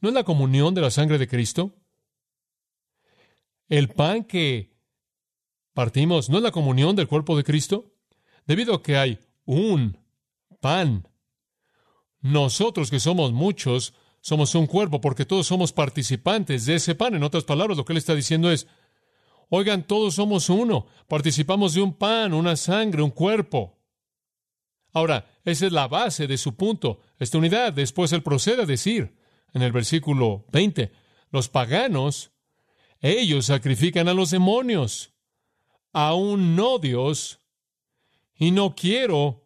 ¿no 0.00 0.08
es 0.08 0.14
la 0.14 0.24
comunión 0.24 0.74
de 0.74 0.80
la 0.80 0.90
sangre 0.90 1.16
de 1.16 1.28
Cristo? 1.28 1.76
El 3.68 3.88
pan 3.88 4.24
que 4.24 4.76
partimos, 5.74 6.28
¿no 6.28 6.38
es 6.38 6.42
la 6.42 6.50
comunión 6.50 6.96
del 6.96 7.06
cuerpo 7.06 7.36
de 7.36 7.44
Cristo? 7.44 7.94
Debido 8.46 8.74
a 8.74 8.82
que 8.82 8.96
hay 8.96 9.20
un 9.44 9.96
pan, 10.60 11.06
nosotros 12.20 12.90
que 12.90 12.98
somos 12.98 13.32
muchos, 13.32 13.94
somos 14.20 14.54
un 14.54 14.66
cuerpo 14.66 15.00
porque 15.00 15.24
todos 15.24 15.46
somos 15.46 15.72
participantes 15.72 16.66
de 16.66 16.76
ese 16.76 16.94
pan. 16.94 17.14
En 17.14 17.22
otras 17.22 17.44
palabras, 17.44 17.76
lo 17.76 17.84
que 17.84 17.92
él 17.92 17.98
está 17.98 18.14
diciendo 18.14 18.50
es, 18.50 18.66
oigan, 19.48 19.86
todos 19.86 20.14
somos 20.14 20.48
uno, 20.48 20.86
participamos 21.08 21.74
de 21.74 21.82
un 21.82 21.94
pan, 21.94 22.34
una 22.34 22.56
sangre, 22.56 23.02
un 23.02 23.10
cuerpo. 23.10 23.78
Ahora, 24.92 25.30
esa 25.44 25.66
es 25.66 25.72
la 25.72 25.88
base 25.88 26.26
de 26.26 26.38
su 26.38 26.56
punto, 26.56 27.00
esta 27.18 27.38
unidad. 27.38 27.72
Después 27.72 28.12
él 28.12 28.22
procede 28.22 28.62
a 28.62 28.66
decir, 28.66 29.16
en 29.52 29.62
el 29.62 29.72
versículo 29.72 30.44
20, 30.52 30.92
los 31.30 31.48
paganos, 31.48 32.32
ellos 33.00 33.46
sacrifican 33.46 34.08
a 34.08 34.14
los 34.14 34.30
demonios, 34.30 35.12
aún 35.92 36.56
no 36.56 36.78
Dios, 36.78 37.40
y 38.34 38.50
no 38.50 38.74
quiero 38.74 39.44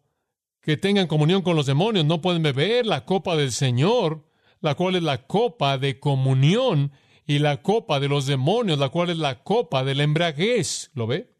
que 0.61 0.77
tengan 0.77 1.07
comunión 1.07 1.41
con 1.41 1.55
los 1.55 1.65
demonios, 1.65 2.05
no 2.05 2.21
pueden 2.21 2.41
beber 2.41 2.85
la 2.85 3.05
copa 3.05 3.35
del 3.35 3.51
Señor, 3.51 4.25
la 4.63 4.73
cual 4.73 4.95
es 4.95 5.03
la 5.03 5.27
copa 5.27 5.77
de 5.77 5.99
comunión, 5.99 6.91
y 7.25 7.39
la 7.39 7.61
copa 7.61 7.99
de 7.99 8.09
los 8.09 8.25
demonios, 8.25 8.79
la 8.79 8.89
cual 8.89 9.09
es 9.09 9.17
la 9.17 9.43
copa 9.43 9.83
del 9.83 10.01
embraguez. 10.01 10.91
¿Lo 10.93 11.07
ve? 11.07 11.33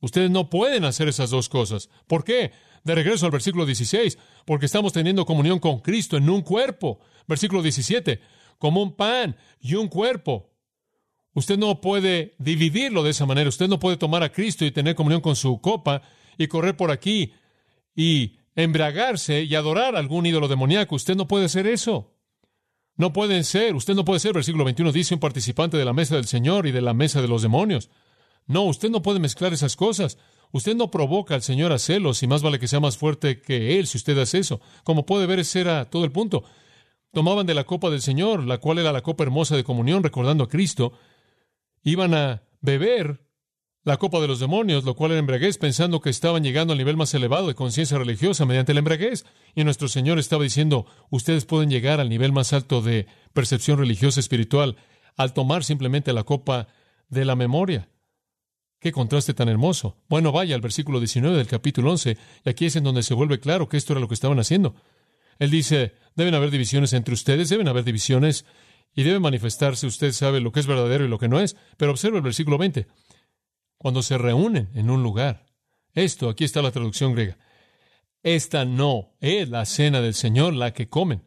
Ustedes 0.00 0.30
no 0.30 0.48
pueden 0.50 0.84
hacer 0.84 1.08
esas 1.08 1.30
dos 1.30 1.48
cosas. 1.48 1.90
¿Por 2.06 2.24
qué? 2.24 2.52
De 2.84 2.94
regreso 2.94 3.26
al 3.26 3.32
versículo 3.32 3.66
16, 3.66 4.18
porque 4.44 4.66
estamos 4.66 4.92
teniendo 4.92 5.26
comunión 5.26 5.58
con 5.58 5.80
Cristo 5.80 6.16
en 6.16 6.30
un 6.30 6.42
cuerpo. 6.42 7.00
Versículo 7.26 7.62
17, 7.62 8.20
como 8.58 8.82
un 8.82 8.94
pan 8.94 9.36
y 9.60 9.74
un 9.74 9.88
cuerpo. 9.88 10.52
Usted 11.34 11.58
no 11.58 11.80
puede 11.80 12.34
dividirlo 12.38 13.02
de 13.02 13.10
esa 13.10 13.26
manera. 13.26 13.48
Usted 13.48 13.68
no 13.68 13.80
puede 13.80 13.96
tomar 13.96 14.22
a 14.22 14.32
Cristo 14.32 14.64
y 14.64 14.70
tener 14.70 14.94
comunión 14.94 15.20
con 15.20 15.34
su 15.34 15.60
copa 15.60 16.02
y 16.36 16.46
correr 16.46 16.76
por 16.76 16.90
aquí 16.90 17.32
y 17.94 18.37
embriagarse 18.58 19.44
y 19.44 19.54
adorar 19.54 19.94
a 19.94 20.00
algún 20.00 20.26
ídolo 20.26 20.48
demoníaco. 20.48 20.96
Usted 20.96 21.16
no 21.16 21.28
puede 21.28 21.44
hacer 21.44 21.66
eso. 21.66 22.12
No 22.96 23.12
pueden 23.12 23.44
ser, 23.44 23.76
usted 23.76 23.94
no 23.94 24.04
puede 24.04 24.18
ser, 24.18 24.32
versículo 24.32 24.64
21 24.64 24.90
dice, 24.90 25.14
un 25.14 25.20
participante 25.20 25.76
de 25.76 25.84
la 25.84 25.92
mesa 25.92 26.16
del 26.16 26.26
Señor 26.26 26.66
y 26.66 26.72
de 26.72 26.80
la 26.80 26.92
mesa 26.92 27.22
de 27.22 27.28
los 27.28 27.42
demonios. 27.42 27.88
No, 28.46 28.64
usted 28.64 28.90
no 28.90 29.02
puede 29.02 29.20
mezclar 29.20 29.52
esas 29.52 29.76
cosas. 29.76 30.18
Usted 30.50 30.74
no 30.74 30.90
provoca 30.90 31.36
al 31.36 31.42
Señor 31.42 31.70
a 31.70 31.78
celos 31.78 32.24
y 32.24 32.26
más 32.26 32.42
vale 32.42 32.58
que 32.58 32.66
sea 32.66 32.80
más 32.80 32.96
fuerte 32.96 33.40
que 33.40 33.78
Él 33.78 33.86
si 33.86 33.98
usted 33.98 34.18
hace 34.18 34.38
eso. 34.38 34.60
Como 34.82 35.06
puede 35.06 35.26
ver, 35.26 35.38
ese 35.38 35.60
era 35.60 35.84
todo 35.84 36.04
el 36.04 36.10
punto. 36.10 36.42
Tomaban 37.12 37.46
de 37.46 37.54
la 37.54 37.62
copa 37.62 37.90
del 37.90 38.02
Señor, 38.02 38.44
la 38.44 38.58
cual 38.58 38.78
era 38.78 38.90
la 38.90 39.02
copa 39.02 39.22
hermosa 39.22 39.54
de 39.54 39.62
comunión, 39.62 40.02
recordando 40.02 40.42
a 40.42 40.48
Cristo. 40.48 40.94
Iban 41.84 42.12
a 42.14 42.42
beber 42.60 43.27
la 43.88 43.96
copa 43.96 44.20
de 44.20 44.28
los 44.28 44.38
demonios, 44.38 44.84
lo 44.84 44.94
cual 44.94 45.12
era 45.12 45.18
embriaguez, 45.18 45.56
pensando 45.56 46.02
que 46.02 46.10
estaban 46.10 46.44
llegando 46.44 46.74
al 46.74 46.78
nivel 46.78 46.98
más 46.98 47.14
elevado 47.14 47.48
de 47.48 47.54
conciencia 47.54 47.96
religiosa 47.96 48.44
mediante 48.44 48.74
la 48.74 48.80
embriaguez. 48.80 49.24
Y 49.54 49.64
nuestro 49.64 49.88
Señor 49.88 50.18
estaba 50.18 50.42
diciendo, 50.42 50.84
ustedes 51.08 51.46
pueden 51.46 51.70
llegar 51.70 51.98
al 51.98 52.10
nivel 52.10 52.30
más 52.30 52.52
alto 52.52 52.82
de 52.82 53.06
percepción 53.32 53.78
religiosa 53.78 54.20
espiritual 54.20 54.76
al 55.16 55.32
tomar 55.32 55.64
simplemente 55.64 56.12
la 56.12 56.24
copa 56.24 56.68
de 57.08 57.24
la 57.24 57.34
memoria. 57.34 57.88
Qué 58.78 58.92
contraste 58.92 59.32
tan 59.32 59.48
hermoso. 59.48 59.96
Bueno, 60.06 60.32
vaya 60.32 60.54
al 60.54 60.60
versículo 60.60 60.98
19 60.98 61.38
del 61.38 61.46
capítulo 61.46 61.90
11, 61.90 62.18
y 62.44 62.50
aquí 62.50 62.66
es 62.66 62.76
en 62.76 62.84
donde 62.84 63.02
se 63.02 63.14
vuelve 63.14 63.40
claro 63.40 63.70
que 63.70 63.78
esto 63.78 63.94
era 63.94 64.00
lo 64.00 64.08
que 64.08 64.14
estaban 64.14 64.38
haciendo. 64.38 64.74
Él 65.38 65.50
dice, 65.50 65.94
deben 66.14 66.34
haber 66.34 66.50
divisiones 66.50 66.92
entre 66.92 67.14
ustedes, 67.14 67.48
deben 67.48 67.68
haber 67.68 67.84
divisiones, 67.84 68.44
y 68.94 69.04
debe 69.04 69.18
manifestarse, 69.18 69.86
usted 69.86 70.12
sabe 70.12 70.40
lo 70.40 70.52
que 70.52 70.60
es 70.60 70.66
verdadero 70.66 71.06
y 71.06 71.08
lo 71.08 71.18
que 71.18 71.28
no 71.28 71.40
es. 71.40 71.56
Pero 71.78 71.92
observe 71.92 72.18
el 72.18 72.22
versículo 72.22 72.58
20 72.58 72.86
cuando 73.78 74.02
se 74.02 74.18
reúnen 74.18 74.68
en 74.74 74.90
un 74.90 75.02
lugar. 75.02 75.46
Esto, 75.94 76.28
aquí 76.28 76.44
está 76.44 76.60
la 76.62 76.72
traducción 76.72 77.14
griega. 77.14 77.38
Esta 78.22 78.64
no 78.64 79.16
es 79.20 79.48
la 79.48 79.64
cena 79.64 80.00
del 80.00 80.14
Señor 80.14 80.54
la 80.54 80.72
que 80.72 80.88
comen. 80.88 81.22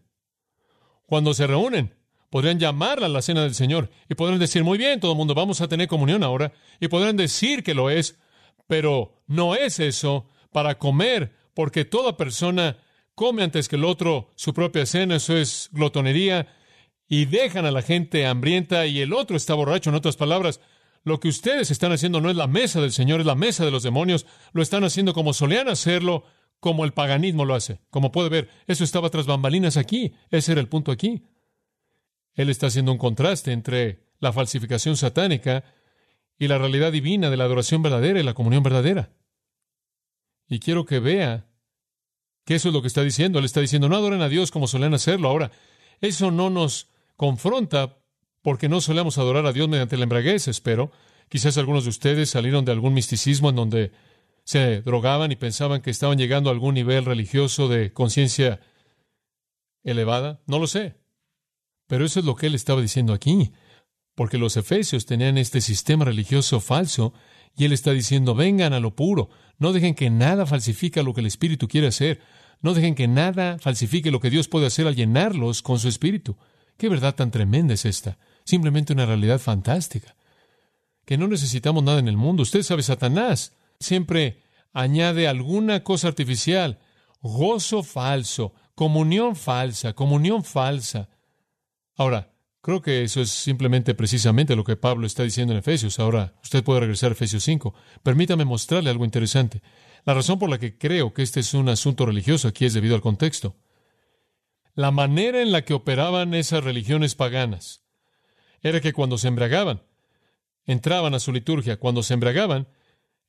Cuando 1.07 1.33
se 1.33 1.47
reúnen, 1.47 1.95
podrían 2.29 2.59
llamarla 2.59 3.09
la 3.09 3.21
cena 3.21 3.43
del 3.43 3.55
Señor 3.55 3.89
y 4.09 4.15
podrán 4.15 4.39
decir, 4.39 4.63
muy 4.63 4.77
bien, 4.77 4.99
todo 4.99 5.11
el 5.11 5.17
mundo 5.17 5.33
vamos 5.33 5.61
a 5.61 5.67
tener 5.67 5.87
comunión 5.87 6.23
ahora, 6.23 6.53
y 6.79 6.87
podrán 6.87 7.17
decir 7.17 7.63
que 7.63 7.73
lo 7.73 7.89
es, 7.89 8.19
pero 8.67 9.21
no 9.27 9.55
es 9.55 9.79
eso 9.79 10.29
para 10.51 10.77
comer, 10.77 11.35
porque 11.53 11.85
toda 11.85 12.17
persona 12.17 12.77
come 13.15 13.43
antes 13.43 13.67
que 13.67 13.75
el 13.75 13.83
otro 13.83 14.29
su 14.35 14.53
propia 14.53 14.85
cena, 14.85 15.17
eso 15.17 15.35
es 15.35 15.69
glotonería, 15.73 16.47
y 17.07 17.25
dejan 17.25 17.65
a 17.65 17.71
la 17.71 17.81
gente 17.81 18.25
hambrienta 18.25 18.85
y 18.85 19.01
el 19.01 19.11
otro 19.11 19.35
está 19.35 19.53
borracho, 19.53 19.89
en 19.89 19.97
otras 19.97 20.15
palabras, 20.15 20.61
lo 21.03 21.19
que 21.19 21.29
ustedes 21.29 21.71
están 21.71 21.91
haciendo 21.91 22.21
no 22.21 22.29
es 22.29 22.35
la 22.35 22.47
mesa 22.47 22.79
del 22.79 22.91
Señor, 22.91 23.19
es 23.19 23.25
la 23.25 23.35
mesa 23.35 23.65
de 23.65 23.71
los 23.71 23.83
demonios. 23.83 24.25
Lo 24.53 24.61
están 24.61 24.83
haciendo 24.83 25.13
como 25.13 25.33
solían 25.33 25.67
hacerlo, 25.67 26.25
como 26.59 26.85
el 26.85 26.93
paganismo 26.93 27.43
lo 27.43 27.55
hace. 27.55 27.79
Como 27.89 28.11
puede 28.11 28.29
ver, 28.29 28.49
eso 28.67 28.83
estaba 28.83 29.09
tras 29.09 29.25
bambalinas 29.25 29.77
aquí. 29.77 30.13
Ese 30.29 30.51
era 30.51 30.61
el 30.61 30.67
punto 30.67 30.91
aquí. 30.91 31.23
Él 32.35 32.49
está 32.49 32.67
haciendo 32.67 32.91
un 32.91 32.99
contraste 32.99 33.51
entre 33.51 34.11
la 34.19 34.31
falsificación 34.31 34.95
satánica 34.95 35.63
y 36.37 36.47
la 36.47 36.59
realidad 36.59 36.91
divina 36.91 37.29
de 37.31 37.37
la 37.37 37.45
adoración 37.45 37.81
verdadera 37.81 38.19
y 38.19 38.23
la 38.23 38.35
comunión 38.35 38.61
verdadera. 38.61 39.11
Y 40.47 40.59
quiero 40.59 40.85
que 40.85 40.99
vea 40.99 41.47
Que 42.45 42.55
eso 42.55 42.69
es 42.69 42.73
lo 42.73 42.81
que 42.81 42.87
está 42.87 43.03
diciendo. 43.03 43.39
Él 43.39 43.45
está 43.45 43.59
diciendo, 43.59 43.89
no 43.89 43.95
adoren 43.95 44.21
a 44.21 44.29
Dios 44.29 44.51
como 44.51 44.67
solían 44.67 44.93
hacerlo. 44.93 45.29
Ahora, 45.29 45.51
eso 45.99 46.31
no 46.31 46.49
nos 46.49 46.89
confronta 47.15 48.00
porque 48.41 48.69
no 48.69 48.82
solemos 48.82 49.17
adorar 49.17 49.45
a 49.45 49.54
Dios 49.54 49.69
mediante 49.69 49.97
la 49.97 50.04
embraguez, 50.04 50.47
espero. 50.47 50.91
Quizás 51.30 51.58
algunos 51.58 51.84
de 51.84 51.91
ustedes 51.91 52.30
salieron 52.30 52.65
de 52.65 52.71
algún 52.71 52.93
misticismo 52.93 53.49
en 53.49 53.56
donde 53.56 53.91
se 54.43 54.82
drogaban 54.82 55.32
y 55.32 55.36
pensaban 55.36 55.82
que 55.82 55.91
estaban 55.91 56.17
llegando 56.17 56.49
a 56.49 56.54
algún 56.54 56.73
nivel 56.73 57.06
religioso 57.06 57.67
de 57.67 57.93
conciencia 57.93 58.60
elevada. 59.84 60.41
No 60.47 60.60
lo 60.60 60.67
sé. 60.67 60.95
Pero 61.88 62.06
eso 62.06 62.19
es 62.19 62.25
lo 62.25 62.36
que 62.36 62.47
él 62.47 62.56
estaba 62.56 62.82
diciendo 62.82 63.13
aquí. 63.13 63.51
Porque 64.15 64.38
los 64.38 64.58
efesios 64.58 65.06
tenían 65.06 65.38
este 65.38 65.62
sistema 65.62 66.06
religioso 66.06 66.60
falso 66.60 67.13
y 67.56 67.65
él 67.65 67.73
está 67.73 67.91
diciendo, 67.91 68.36
vengan 68.36 68.73
a 68.73 68.80
lo 68.80 68.95
puro, 68.95 69.30
no 69.58 69.73
dejen 69.73 69.95
que 69.95 70.10
nada 70.10 70.45
falsifique 70.45 71.04
lo 71.04 71.13
que 71.13 71.21
el 71.21 71.27
Espíritu 71.27 71.67
quiere 71.67 71.88
hacer, 71.88 72.21
no 72.62 72.73
dejen 72.73 72.95
que 72.95 73.08
nada 73.08 73.58
falsifique 73.60 74.12
lo 74.12 74.19
que 74.19 74.30
Dios 74.30 74.47
puede 74.47 74.67
hacer 74.67 74.88
al 74.88 74.95
llenarlos 74.95 75.62
con 75.62 75.80
su 75.80 75.88
Espíritu. 75.88 76.38
¿Qué 76.77 76.89
verdad 76.89 77.15
tan 77.15 77.32
tremenda 77.32 77.73
es 77.73 77.86
esta? 77.86 78.17
Simplemente 78.43 78.93
una 78.93 79.06
realidad 79.06 79.39
fantástica. 79.39 80.15
Que 81.06 81.17
no 81.17 81.27
necesitamos 81.27 81.84
nada 81.84 81.99
en 81.99 82.08
el 82.08 82.17
mundo. 82.17 82.43
Usted 82.43 82.63
sabe, 82.63 82.84
Satanás 82.84 83.54
siempre 83.80 84.41
añade 84.73 85.27
alguna 85.27 85.84
cosa 85.84 86.08
artificial, 86.08 86.80
gozo 87.21 87.84
falso, 87.84 88.54
comunión 88.75 89.36
falsa, 89.36 89.93
comunión 89.93 90.43
falsa. 90.43 91.10
Ahora, 91.97 92.32
Creo 92.63 92.84
que 92.84 93.01
eso 93.01 93.21
es 93.21 93.32
simplemente 93.32 93.95
precisamente 93.95 94.56
lo 94.56 94.63
que 94.63 94.75
Pablo 94.75 95.08
está 95.08 95.23
diciendo 95.23 95.51
en 95.51 95.60
Efesios. 95.60 95.97
Ahora, 95.97 96.36
usted 96.43 96.63
puede 96.63 96.82
regresar 96.82 97.10
a 97.10 97.13
Efesios 97.13 97.43
5. 97.43 97.73
Permítame 98.04 98.45
mostrarle 98.45 98.91
algo 98.91 99.04
interesante. 99.04 99.63
La 100.06 100.13
razón 100.13 100.38
por 100.38 100.47
la 100.47 100.60
que 100.60 100.77
creo 100.77 101.12
que 101.12 101.23
este 101.23 101.39
es 101.39 101.56
un 101.56 101.69
asunto 101.69 102.06
religioso 102.06 102.47
aquí 102.47 102.65
es 102.65 102.73
debido 102.73 102.93
al 102.93 103.01
contexto. 103.01 103.56
La 104.75 104.91
manera 104.91 105.41
en 105.41 105.51
la 105.51 105.63
que 105.63 105.73
operaban 105.73 106.36
esas 106.36 106.63
religiones 106.63 107.15
paganas 107.15 107.81
era 108.62 108.82
que 108.82 108.93
cuando 108.93 109.17
se 109.17 109.28
embriagaban, 109.28 109.82
entraban 110.65 111.13
a 111.13 111.19
su 111.19 111.32
liturgia. 111.32 111.78
Cuando 111.78 112.04
se 112.04 112.13
embriagaban, 112.13 112.67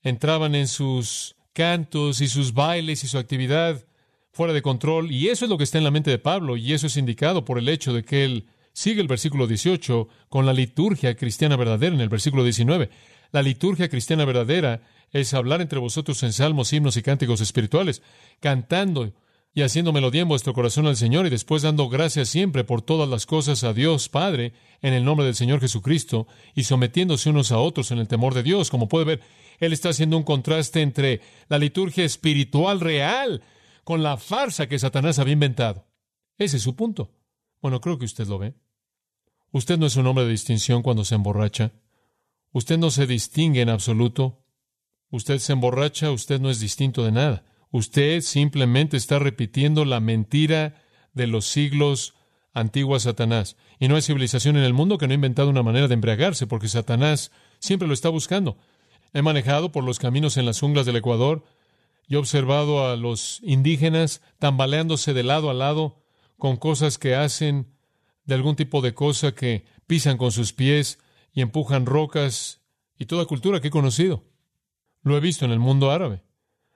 entraban 0.02 0.54
en 0.54 0.68
sus 0.68 1.36
cantos 1.52 2.20
y 2.20 2.28
sus 2.28 2.54
bailes 2.54 3.04
y 3.04 3.08
su 3.08 3.18
actividad 3.18 3.84
fuera 4.32 4.52
de 4.52 4.62
control. 4.62 5.10
Y 5.10 5.28
eso 5.28 5.44
es 5.44 5.50
lo 5.50 5.58
que 5.58 5.64
está 5.64 5.78
en 5.78 5.84
la 5.84 5.90
mente 5.90 6.10
de 6.10 6.18
Pablo, 6.18 6.56
y 6.56 6.72
eso 6.72 6.86
es 6.86 6.96
indicado 6.96 7.44
por 7.44 7.58
el 7.58 7.68
hecho 7.68 7.92
de 7.92 8.04
que 8.04 8.24
él 8.24 8.46
Sigue 8.72 9.02
el 9.02 9.08
versículo 9.08 9.46
18 9.46 10.08
con 10.28 10.46
la 10.46 10.52
liturgia 10.52 11.14
cristiana 11.14 11.56
verdadera 11.56 11.94
en 11.94 12.00
el 12.00 12.08
versículo 12.08 12.42
19. 12.42 12.88
La 13.30 13.42
liturgia 13.42 13.88
cristiana 13.88 14.24
verdadera 14.24 14.82
es 15.10 15.34
hablar 15.34 15.60
entre 15.60 15.78
vosotros 15.78 16.22
en 16.22 16.32
salmos, 16.32 16.72
himnos 16.72 16.96
y 16.96 17.02
cánticos 17.02 17.40
espirituales, 17.42 18.02
cantando 18.40 19.12
y 19.54 19.62
haciendo 19.62 19.92
melodía 19.92 20.22
en 20.22 20.28
vuestro 20.28 20.54
corazón 20.54 20.86
al 20.86 20.96
Señor 20.96 21.26
y 21.26 21.30
después 21.30 21.62
dando 21.62 21.88
gracias 21.88 22.30
siempre 22.30 22.64
por 22.64 22.80
todas 22.80 23.08
las 23.08 23.26
cosas 23.26 23.64
a 23.64 23.74
Dios 23.74 24.08
Padre 24.08 24.54
en 24.80 24.94
el 24.94 25.04
nombre 25.04 25.26
del 25.26 25.34
Señor 25.34 25.60
Jesucristo 25.60 26.26
y 26.54 26.64
sometiéndose 26.64 27.30
unos 27.30 27.52
a 27.52 27.58
otros 27.58 27.90
en 27.90 27.98
el 27.98 28.08
temor 28.08 28.32
de 28.32 28.42
Dios. 28.42 28.70
Como 28.70 28.88
puede 28.88 29.04
ver, 29.04 29.20
Él 29.58 29.72
está 29.72 29.90
haciendo 29.90 30.16
un 30.16 30.22
contraste 30.22 30.80
entre 30.80 31.20
la 31.48 31.58
liturgia 31.58 32.04
espiritual 32.04 32.80
real 32.80 33.42
con 33.84 34.02
la 34.02 34.16
farsa 34.16 34.68
que 34.68 34.78
Satanás 34.78 35.18
había 35.18 35.34
inventado. 35.34 35.86
Ese 36.38 36.56
es 36.56 36.62
su 36.62 36.74
punto. 36.74 37.10
Bueno, 37.60 37.80
creo 37.80 37.98
que 37.98 38.06
usted 38.06 38.26
lo 38.26 38.38
ve. 38.38 38.54
Usted 39.50 39.78
no 39.78 39.86
es 39.86 39.96
un 39.96 40.06
hombre 40.06 40.24
de 40.24 40.30
distinción 40.30 40.82
cuando 40.82 41.04
se 41.04 41.14
emborracha. 41.14 41.72
Usted 42.52 42.78
no 42.78 42.90
se 42.90 43.06
distingue 43.06 43.60
en 43.60 43.68
absoluto. 43.68 44.46
Usted 45.10 45.38
se 45.38 45.52
emborracha, 45.52 46.10
usted 46.10 46.40
no 46.40 46.48
es 46.48 46.58
distinto 46.58 47.04
de 47.04 47.12
nada. 47.12 47.44
Usted 47.72 48.20
simplemente 48.20 48.96
está 48.96 49.18
repitiendo 49.18 49.84
la 49.84 49.98
mentira 49.98 50.74
de 51.14 51.26
los 51.26 51.46
siglos 51.46 52.14
antiguos 52.52 53.04
Satanás. 53.04 53.56
Y 53.80 53.88
no 53.88 53.96
hay 53.96 54.02
civilización 54.02 54.56
en 54.58 54.62
el 54.62 54.74
mundo 54.74 54.98
que 54.98 55.06
no 55.06 55.12
ha 55.12 55.14
inventado 55.14 55.48
una 55.48 55.62
manera 55.62 55.88
de 55.88 55.94
embriagarse, 55.94 56.46
porque 56.46 56.68
Satanás 56.68 57.32
siempre 57.58 57.88
lo 57.88 57.94
está 57.94 58.10
buscando. 58.10 58.58
He 59.14 59.22
manejado 59.22 59.72
por 59.72 59.84
los 59.84 59.98
caminos 59.98 60.36
en 60.36 60.44
las 60.44 60.60
junglas 60.60 60.84
del 60.84 60.96
Ecuador 60.96 61.44
y 62.06 62.14
he 62.14 62.18
observado 62.18 62.86
a 62.86 62.96
los 62.96 63.40
indígenas 63.42 64.20
tambaleándose 64.38 65.14
de 65.14 65.22
lado 65.22 65.48
a 65.48 65.54
lado, 65.54 66.04
con 66.36 66.56
cosas 66.56 66.98
que 66.98 67.14
hacen, 67.14 67.72
de 68.24 68.34
algún 68.34 68.54
tipo 68.54 68.82
de 68.82 68.94
cosa 68.94 69.32
que 69.32 69.64
pisan 69.86 70.18
con 70.18 70.30
sus 70.30 70.52
pies 70.52 70.98
y 71.32 71.40
empujan 71.40 71.86
rocas 71.86 72.60
y 72.98 73.06
toda 73.06 73.24
cultura 73.24 73.60
que 73.60 73.68
he 73.68 73.72
conocido. 73.72 74.24
Lo 75.02 75.16
he 75.16 75.20
visto 75.20 75.44
en 75.44 75.52
el 75.52 75.58
mundo 75.58 75.90
árabe. 75.90 76.22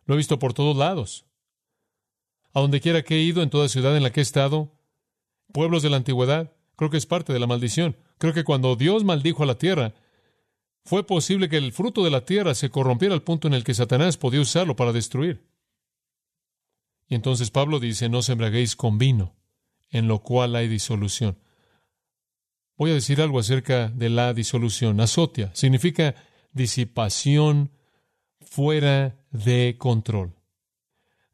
Lo 0.07 0.15
he 0.15 0.17
visto 0.17 0.39
por 0.39 0.55
todos 0.55 0.77
lados. 0.77 1.27
A 2.53 2.61
donde 2.61 2.81
quiera 2.81 3.03
que 3.03 3.17
he 3.17 3.23
ido, 3.23 3.43
en 3.43 3.51
toda 3.51 3.69
ciudad 3.69 3.97
en 3.97 4.03
la 4.03 4.11
que 4.11 4.21
he 4.21 4.23
estado, 4.23 4.73
pueblos 5.53 5.83
de 5.83 5.91
la 5.91 5.99
antigüedad, 5.99 6.53
creo 6.77 6.91
que 6.91 6.97
es 6.97 7.07
parte 7.07 7.33
de 7.33 7.39
la 7.39 7.47
maldición. 7.47 7.97
Creo 8.19 8.33
que 8.33 8.45
cuando 8.45 8.77
Dios 8.77 9.05
maldijo 9.05 9.43
a 9.43 9.47
la 9.47 9.59
tierra, 9.59 9.95
fue 10.85 11.05
posible 11.05 11.49
que 11.49 11.57
el 11.57 11.73
fruto 11.73 12.05
de 12.05 12.11
la 12.11 12.25
tierra 12.25 12.55
se 12.55 12.71
corrompiera 12.71 13.15
al 13.15 13.23
punto 13.23 13.49
en 13.49 13.55
el 13.55 13.65
que 13.65 13.75
Satanás 13.75 14.17
podía 14.17 14.41
usarlo 14.41 14.77
para 14.77 14.93
destruir. 14.93 15.45
Y 17.09 17.15
entonces 17.15 17.51
Pablo 17.51 17.81
dice, 17.81 18.09
no 18.09 18.21
embraguéis 18.27 18.77
con 18.77 18.99
vino, 18.99 19.35
en 19.91 20.09
lo 20.09 20.23
cual 20.23 20.57
hay 20.57 20.69
disolución. 20.69 21.39
Voy 22.77 22.91
a 22.91 22.95
decir 22.95 23.21
algo 23.21 23.39
acerca 23.39 23.89
de 23.89 24.11
la 24.11 24.35
disolución. 24.35 25.01
Azotia 25.01 25.51
significa 25.55 26.15
disipación 26.53 27.71
fuera 28.47 29.19
de 29.31 29.77
control. 29.79 30.35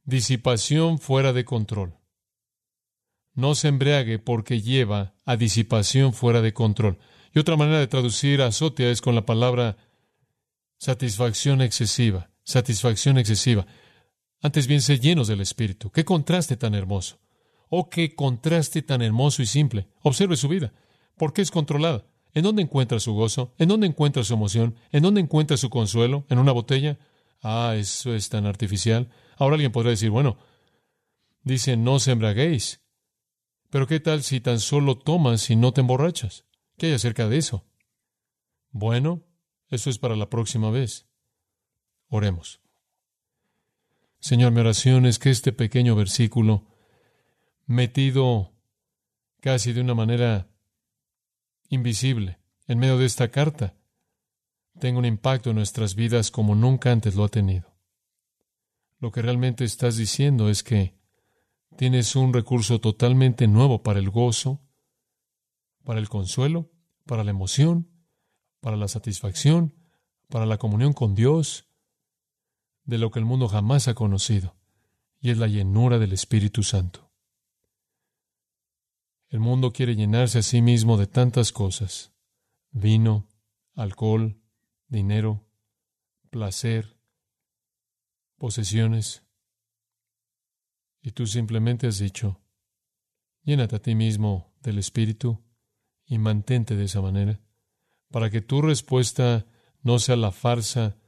Disipación 0.05 0.98
fuera 0.98 1.33
de 1.33 1.44
control. 1.44 1.98
No 3.35 3.55
se 3.55 3.68
embriague 3.68 4.18
porque 4.18 4.61
lleva 4.61 5.14
a 5.25 5.37
disipación 5.37 6.12
fuera 6.12 6.42
de 6.42 6.53
control. 6.53 6.98
Y 7.33 7.38
otra 7.38 7.57
manera 7.57 7.79
de 7.79 7.87
traducir 7.87 8.42
azotia 8.42 8.90
es 8.90 9.01
con 9.01 9.14
la 9.14 9.25
palabra 9.25 9.77
satisfacción 10.79 11.62
excesiva. 11.62 12.31
Satisfacción 12.42 13.18
excesiva. 13.18 13.66
Antes 14.40 14.66
bien, 14.66 14.83
se 14.83 14.98
llenos 14.98 15.29
del 15.29 15.40
Espíritu. 15.40 15.90
Qué 15.90 16.05
contraste 16.05 16.57
tan 16.57 16.75
hermoso. 16.75 17.20
Oh, 17.68 17.88
qué 17.88 18.14
contraste 18.14 18.83
tan 18.83 19.01
hermoso 19.01 19.40
y 19.40 19.46
simple. 19.46 19.87
Observe 20.03 20.37
su 20.37 20.48
vida. 20.48 20.72
¿Por 21.16 21.33
qué 21.33 21.42
es 21.42 21.51
controlada? 21.51 22.05
¿En 22.35 22.45
dónde 22.45 22.62
encuentra 22.62 22.99
su 22.99 23.12
gozo? 23.12 23.55
¿En 23.59 23.68
dónde 23.68 23.87
encuentra 23.87 24.25
su 24.25 24.35
emoción? 24.35 24.77
¿En 24.90 25.03
dónde 25.03 25.21
encuentra 25.21 25.57
su 25.57 25.68
consuelo? 25.68 26.25
¿En 26.31 26.38
una 26.38 26.53
botella? 26.53 26.99
Ah, 27.42 27.75
eso 27.77 28.14
es 28.14 28.29
tan 28.29 28.47
artificial. 28.47 29.11
Ahora 29.37 29.55
alguien 29.55 29.73
podría 29.73 29.90
decir, 29.90 30.11
bueno, 30.11 30.38
dice, 31.42 31.77
no 31.77 31.99
se 31.99 32.12
embraguéis. 32.12 32.81
Pero 33.68 33.87
¿qué 33.87 34.01
tal 34.01 34.23
si 34.23 34.40
tan 34.40 34.61
solo 34.61 34.97
tomas 34.99 35.51
y 35.51 35.57
no 35.57 35.73
te 35.73 35.81
emborrachas? 35.81 36.47
¿Qué 36.79 36.87
hay 36.87 36.92
acerca 36.92 37.29
de 37.29 37.38
eso? 37.38 37.66
Bueno, 38.71 39.25
eso 39.68 39.90
es 39.90 39.99
para 39.99 40.16
la 40.16 40.31
próxima 40.31 40.71
vez. 40.71 41.07
Oremos. 42.09 42.61
Señor, 44.21 44.53
mi 44.53 44.61
oración 44.61 45.05
es 45.05 45.18
que 45.18 45.31
este 45.31 45.53
pequeño 45.53 45.97
versículo 45.97 46.68
metido 47.66 48.53
casi 49.40 49.73
de 49.73 49.81
una 49.81 49.95
manera 49.95 50.52
invisible 51.73 52.39
en 52.69 52.79
medio 52.79 52.99
de 52.99 53.07
esta 53.07 53.31
carta, 53.31 53.75
tenga 54.79 54.99
un 54.99 55.07
impacto 55.07 55.51
en 55.51 55.57
nuestras 55.57 55.95
vidas 55.95 56.31
como 56.31 56.55
nunca 56.55 56.93
antes 56.93 57.15
lo 57.15 57.25
ha 57.25 57.29
tenido. 57.29 57.75
Lo 58.99 59.11
que 59.11 59.23
realmente 59.23 59.65
estás 59.65 59.97
diciendo 59.97 60.51
es 60.51 60.63
que 60.63 60.95
tienes 61.77 62.15
un 62.15 62.35
recurso 62.35 62.79
totalmente 62.79 63.49
nuevo 63.49 63.83
para 63.83 63.99
el 63.99 64.11
gozo, 64.11 64.61
para 65.83 65.99
el 65.99 66.11
consuelo, 66.11 66.71
para 67.07 67.25
la 67.25 67.31
emoción, 67.31 67.89
para 68.61 68.77
la 68.77 68.87
satisfacción, 68.87 69.75
para 70.29 70.45
la 70.45 70.59
comunión 70.59 70.93
con 70.93 71.15
Dios, 71.15 71.67
de 72.85 72.99
lo 72.99 73.11
que 73.11 73.19
el 73.19 73.25
mundo 73.25 73.49
jamás 73.49 73.89
ha 73.89 73.95
conocido, 73.95 74.57
y 75.21 75.31
es 75.31 75.39
la 75.39 75.47
llenura 75.47 75.99
del 75.99 76.13
Espíritu 76.13 76.63
Santo. 76.63 77.12
El 79.33 79.40
mundo 79.40 79.73
quiere 79.73 79.97
llenarse 79.97 80.40
a 80.40 80.42
sí 80.42 80.61
mismo 80.61 80.99
de 80.99 81.07
tantas 81.07 81.53
cosas. 81.53 82.12
Vino, 82.71 83.27
alcohol, 83.75 84.38
dinero, 84.88 85.49
placer, 86.29 86.99
posesiones. 88.37 89.25
Y 91.01 91.12
tú 91.12 91.27
simplemente 91.27 91.87
has 91.87 91.99
dicho, 91.99 92.42
llénate 93.42 93.77
a 93.77 93.79
ti 93.79 93.95
mismo 93.95 94.53
del 94.61 94.77
Espíritu 94.77 95.42
y 96.05 96.18
mantente 96.18 96.77
de 96.77 96.85
esa 96.85 97.01
manera, 97.01 97.40
para 98.11 98.29
que 98.29 98.42
tu 98.42 98.61
respuesta 98.61 99.47
no 99.81 99.99
sea 99.99 100.16
la 100.16 100.31
farsa 100.31 100.99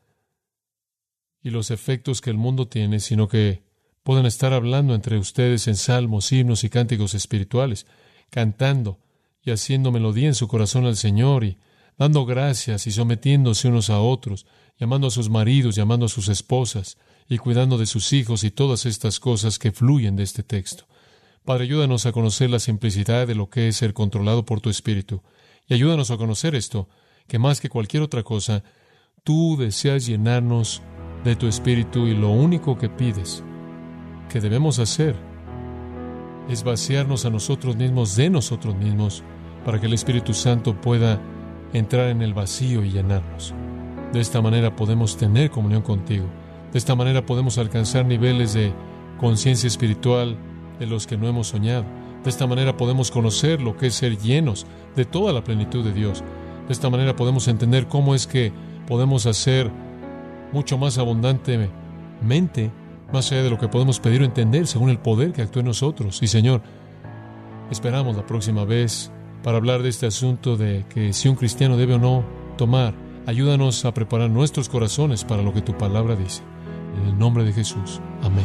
y 1.42 1.50
los 1.50 1.70
efectos 1.70 2.22
que 2.22 2.30
el 2.30 2.38
mundo 2.38 2.68
tiene, 2.68 3.00
sino 3.00 3.28
que 3.28 3.68
puedan 4.02 4.24
estar 4.24 4.54
hablando 4.54 4.94
entre 4.94 5.18
ustedes 5.18 5.68
en 5.68 5.76
salmos, 5.76 6.32
himnos 6.32 6.64
y 6.64 6.70
cánticos 6.70 7.12
espirituales 7.12 7.86
cantando 8.34 8.98
y 9.44 9.52
haciendo 9.52 9.92
melodía 9.92 10.26
en 10.26 10.34
su 10.34 10.48
corazón 10.48 10.86
al 10.86 10.96
Señor 10.96 11.44
y 11.44 11.56
dando 11.96 12.26
gracias 12.26 12.88
y 12.88 12.90
sometiéndose 12.90 13.68
unos 13.68 13.90
a 13.90 14.00
otros, 14.00 14.44
llamando 14.76 15.06
a 15.06 15.12
sus 15.12 15.30
maridos, 15.30 15.76
llamando 15.76 16.06
a 16.06 16.08
sus 16.08 16.26
esposas 16.26 16.98
y 17.28 17.38
cuidando 17.38 17.78
de 17.78 17.86
sus 17.86 18.12
hijos 18.12 18.42
y 18.42 18.50
todas 18.50 18.86
estas 18.86 19.20
cosas 19.20 19.60
que 19.60 19.70
fluyen 19.70 20.16
de 20.16 20.24
este 20.24 20.42
texto. 20.42 20.88
Padre, 21.44 21.62
ayúdanos 21.66 22.06
a 22.06 22.12
conocer 22.12 22.50
la 22.50 22.58
simplicidad 22.58 23.28
de 23.28 23.36
lo 23.36 23.48
que 23.50 23.68
es 23.68 23.76
ser 23.76 23.94
controlado 23.94 24.44
por 24.44 24.60
tu 24.60 24.68
Espíritu. 24.68 25.22
Y 25.68 25.74
ayúdanos 25.74 26.10
a 26.10 26.16
conocer 26.16 26.56
esto, 26.56 26.88
que 27.28 27.38
más 27.38 27.60
que 27.60 27.68
cualquier 27.68 28.02
otra 28.02 28.24
cosa, 28.24 28.64
tú 29.22 29.56
deseas 29.56 30.06
llenarnos 30.06 30.82
de 31.22 31.36
tu 31.36 31.46
Espíritu 31.46 32.08
y 32.08 32.16
lo 32.16 32.30
único 32.30 32.76
que 32.78 32.88
pides 32.88 33.44
que 34.28 34.40
debemos 34.40 34.80
hacer 34.80 35.33
es 36.48 36.64
vaciarnos 36.64 37.24
a 37.24 37.30
nosotros 37.30 37.76
mismos 37.76 38.16
de 38.16 38.30
nosotros 38.30 38.76
mismos 38.76 39.22
para 39.64 39.80
que 39.80 39.86
el 39.86 39.94
Espíritu 39.94 40.34
Santo 40.34 40.78
pueda 40.80 41.20
entrar 41.72 42.08
en 42.08 42.22
el 42.22 42.34
vacío 42.34 42.84
y 42.84 42.90
llenarnos. 42.90 43.54
De 44.12 44.20
esta 44.20 44.40
manera 44.40 44.76
podemos 44.76 45.16
tener 45.16 45.50
comunión 45.50 45.82
contigo. 45.82 46.26
De 46.72 46.78
esta 46.78 46.94
manera 46.94 47.24
podemos 47.24 47.58
alcanzar 47.58 48.04
niveles 48.04 48.54
de 48.54 48.72
conciencia 49.18 49.66
espiritual 49.66 50.36
de 50.78 50.86
los 50.86 51.06
que 51.06 51.16
no 51.16 51.28
hemos 51.28 51.48
soñado. 51.48 51.84
De 52.22 52.30
esta 52.30 52.46
manera 52.46 52.76
podemos 52.76 53.10
conocer 53.10 53.60
lo 53.60 53.76
que 53.76 53.88
es 53.88 53.94
ser 53.94 54.18
llenos 54.18 54.66
de 54.96 55.04
toda 55.04 55.32
la 55.32 55.44
plenitud 55.44 55.84
de 55.84 55.92
Dios. 55.92 56.22
De 56.66 56.72
esta 56.72 56.90
manera 56.90 57.16
podemos 57.16 57.48
entender 57.48 57.86
cómo 57.86 58.14
es 58.14 58.26
que 58.26 58.52
podemos 58.86 59.26
hacer 59.26 59.70
mucho 60.52 60.78
más 60.78 60.98
abundantemente, 60.98 62.70
más 63.12 63.30
allá 63.30 63.42
de 63.42 63.50
lo 63.50 63.58
que 63.58 63.68
podemos 63.68 64.00
pedir 64.00 64.22
o 64.22 64.24
entender, 64.24 64.66
según 64.66 64.90
el 64.90 64.98
poder 64.98 65.32
que 65.32 65.42
actúa 65.42 65.60
en 65.60 65.66
nosotros. 65.66 66.22
Y 66.22 66.26
Señor, 66.26 66.62
esperamos 67.70 68.16
la 68.16 68.26
próxima 68.26 68.64
vez 68.64 69.10
para 69.42 69.58
hablar 69.58 69.82
de 69.82 69.90
este 69.90 70.06
asunto 70.06 70.56
de 70.56 70.84
que 70.88 71.12
si 71.12 71.28
un 71.28 71.36
cristiano 71.36 71.76
debe 71.76 71.94
o 71.94 71.98
no 71.98 72.24
tomar. 72.56 72.94
Ayúdanos 73.26 73.84
a 73.84 73.94
preparar 73.94 74.30
nuestros 74.30 74.68
corazones 74.68 75.24
para 75.24 75.42
lo 75.42 75.52
que 75.52 75.62
tu 75.62 75.76
palabra 75.76 76.16
dice. 76.16 76.42
En 76.96 77.08
el 77.08 77.18
nombre 77.18 77.44
de 77.44 77.52
Jesús. 77.52 78.00
Amén. 78.22 78.44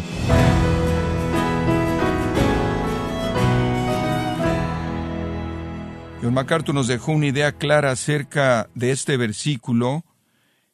John 6.22 6.34
MacArthur 6.34 6.76
nos 6.76 6.88
dejó 6.88 7.14
una 7.14 7.28
idea 7.28 7.54
clara 7.54 7.92
acerca 7.92 8.70
de 8.76 8.92
este 8.92 9.16
versículo 9.16 10.04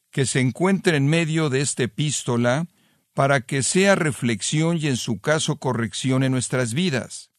que 0.09 0.25
se 0.25 0.39
encuentra 0.39 0.97
en 0.97 1.07
medio 1.07 1.49
de 1.49 1.61
esta 1.61 1.83
epístola 1.83 2.65
para 3.15 3.41
que 3.41 3.63
sea 3.63 3.95
reflexión 3.95 4.78
y 4.78 4.88
en 4.88 4.97
su 4.97 5.19
caso 5.19 5.56
corrección 5.56 6.21
en 6.21 6.34
nuestras 6.34 6.73
vidas. 6.73 7.32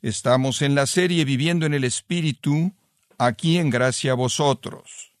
Estamos 0.00 0.62
en 0.62 0.74
la 0.74 0.86
serie 0.86 1.26
Viviendo 1.26 1.66
en 1.66 1.74
el 1.74 1.84
Espíritu, 1.84 2.72
aquí 3.18 3.58
en 3.58 3.68
gracia 3.68 4.12
a 4.12 4.14
vosotros. 4.14 5.12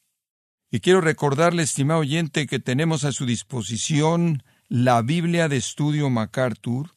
Y 0.70 0.80
quiero 0.80 1.02
recordarle, 1.02 1.62
estimado 1.62 2.00
oyente, 2.00 2.46
que 2.46 2.58
tenemos 2.58 3.04
a 3.04 3.12
su 3.12 3.26
disposición 3.26 4.42
la 4.68 5.02
Biblia 5.02 5.50
de 5.50 5.58
Estudio 5.58 6.08
MacArthur, 6.08 6.92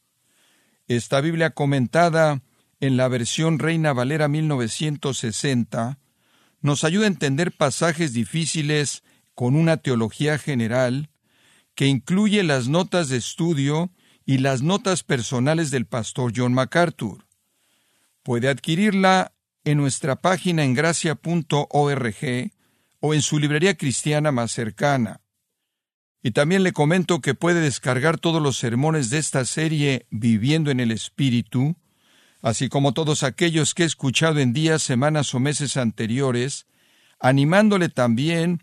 esta 0.88 1.20
Biblia 1.20 1.50
comentada 1.50 2.40
en 2.80 2.96
la 2.96 3.08
versión 3.08 3.58
Reina 3.58 3.92
Valera 3.92 4.26
1960, 4.26 5.98
nos 6.62 6.82
ayuda 6.82 7.04
a 7.04 7.08
entender 7.08 7.52
pasajes 7.52 8.14
difíciles 8.14 9.02
con 9.34 9.54
una 9.54 9.76
teología 9.76 10.38
general 10.38 11.10
que 11.76 11.86
incluye 11.86 12.42
las 12.42 12.66
notas 12.66 13.08
de 13.08 13.18
estudio 13.18 13.92
y 14.24 14.38
las 14.38 14.62
notas 14.62 15.04
personales 15.04 15.70
del 15.70 15.86
pastor 15.86 16.32
John 16.34 16.52
MacArthur. 16.52 17.26
Puede 18.24 18.48
adquirirla 18.48 19.32
en 19.62 19.78
nuestra 19.78 20.16
página 20.16 20.64
en 20.64 20.74
gracia.org 20.74 22.50
o 23.00 23.14
en 23.14 23.22
su 23.22 23.38
librería 23.38 23.76
cristiana 23.76 24.32
más 24.32 24.50
cercana. 24.50 25.20
Y 26.22 26.30
también 26.32 26.62
le 26.64 26.72
comento 26.72 27.20
que 27.20 27.34
puede 27.34 27.60
descargar 27.60 28.18
todos 28.18 28.42
los 28.42 28.56
sermones 28.56 29.10
de 29.10 29.18
esta 29.18 29.44
serie 29.44 30.06
Viviendo 30.10 30.70
en 30.70 30.80
el 30.80 30.90
Espíritu, 30.90 31.76
así 32.40 32.68
como 32.68 32.94
todos 32.94 33.22
aquellos 33.22 33.74
que 33.74 33.82
he 33.82 33.86
escuchado 33.86 34.40
en 34.40 34.52
días, 34.54 34.82
semanas 34.82 35.34
o 35.34 35.40
meses 35.40 35.76
anteriores, 35.76 36.66
animándole 37.20 37.90
también 37.90 38.62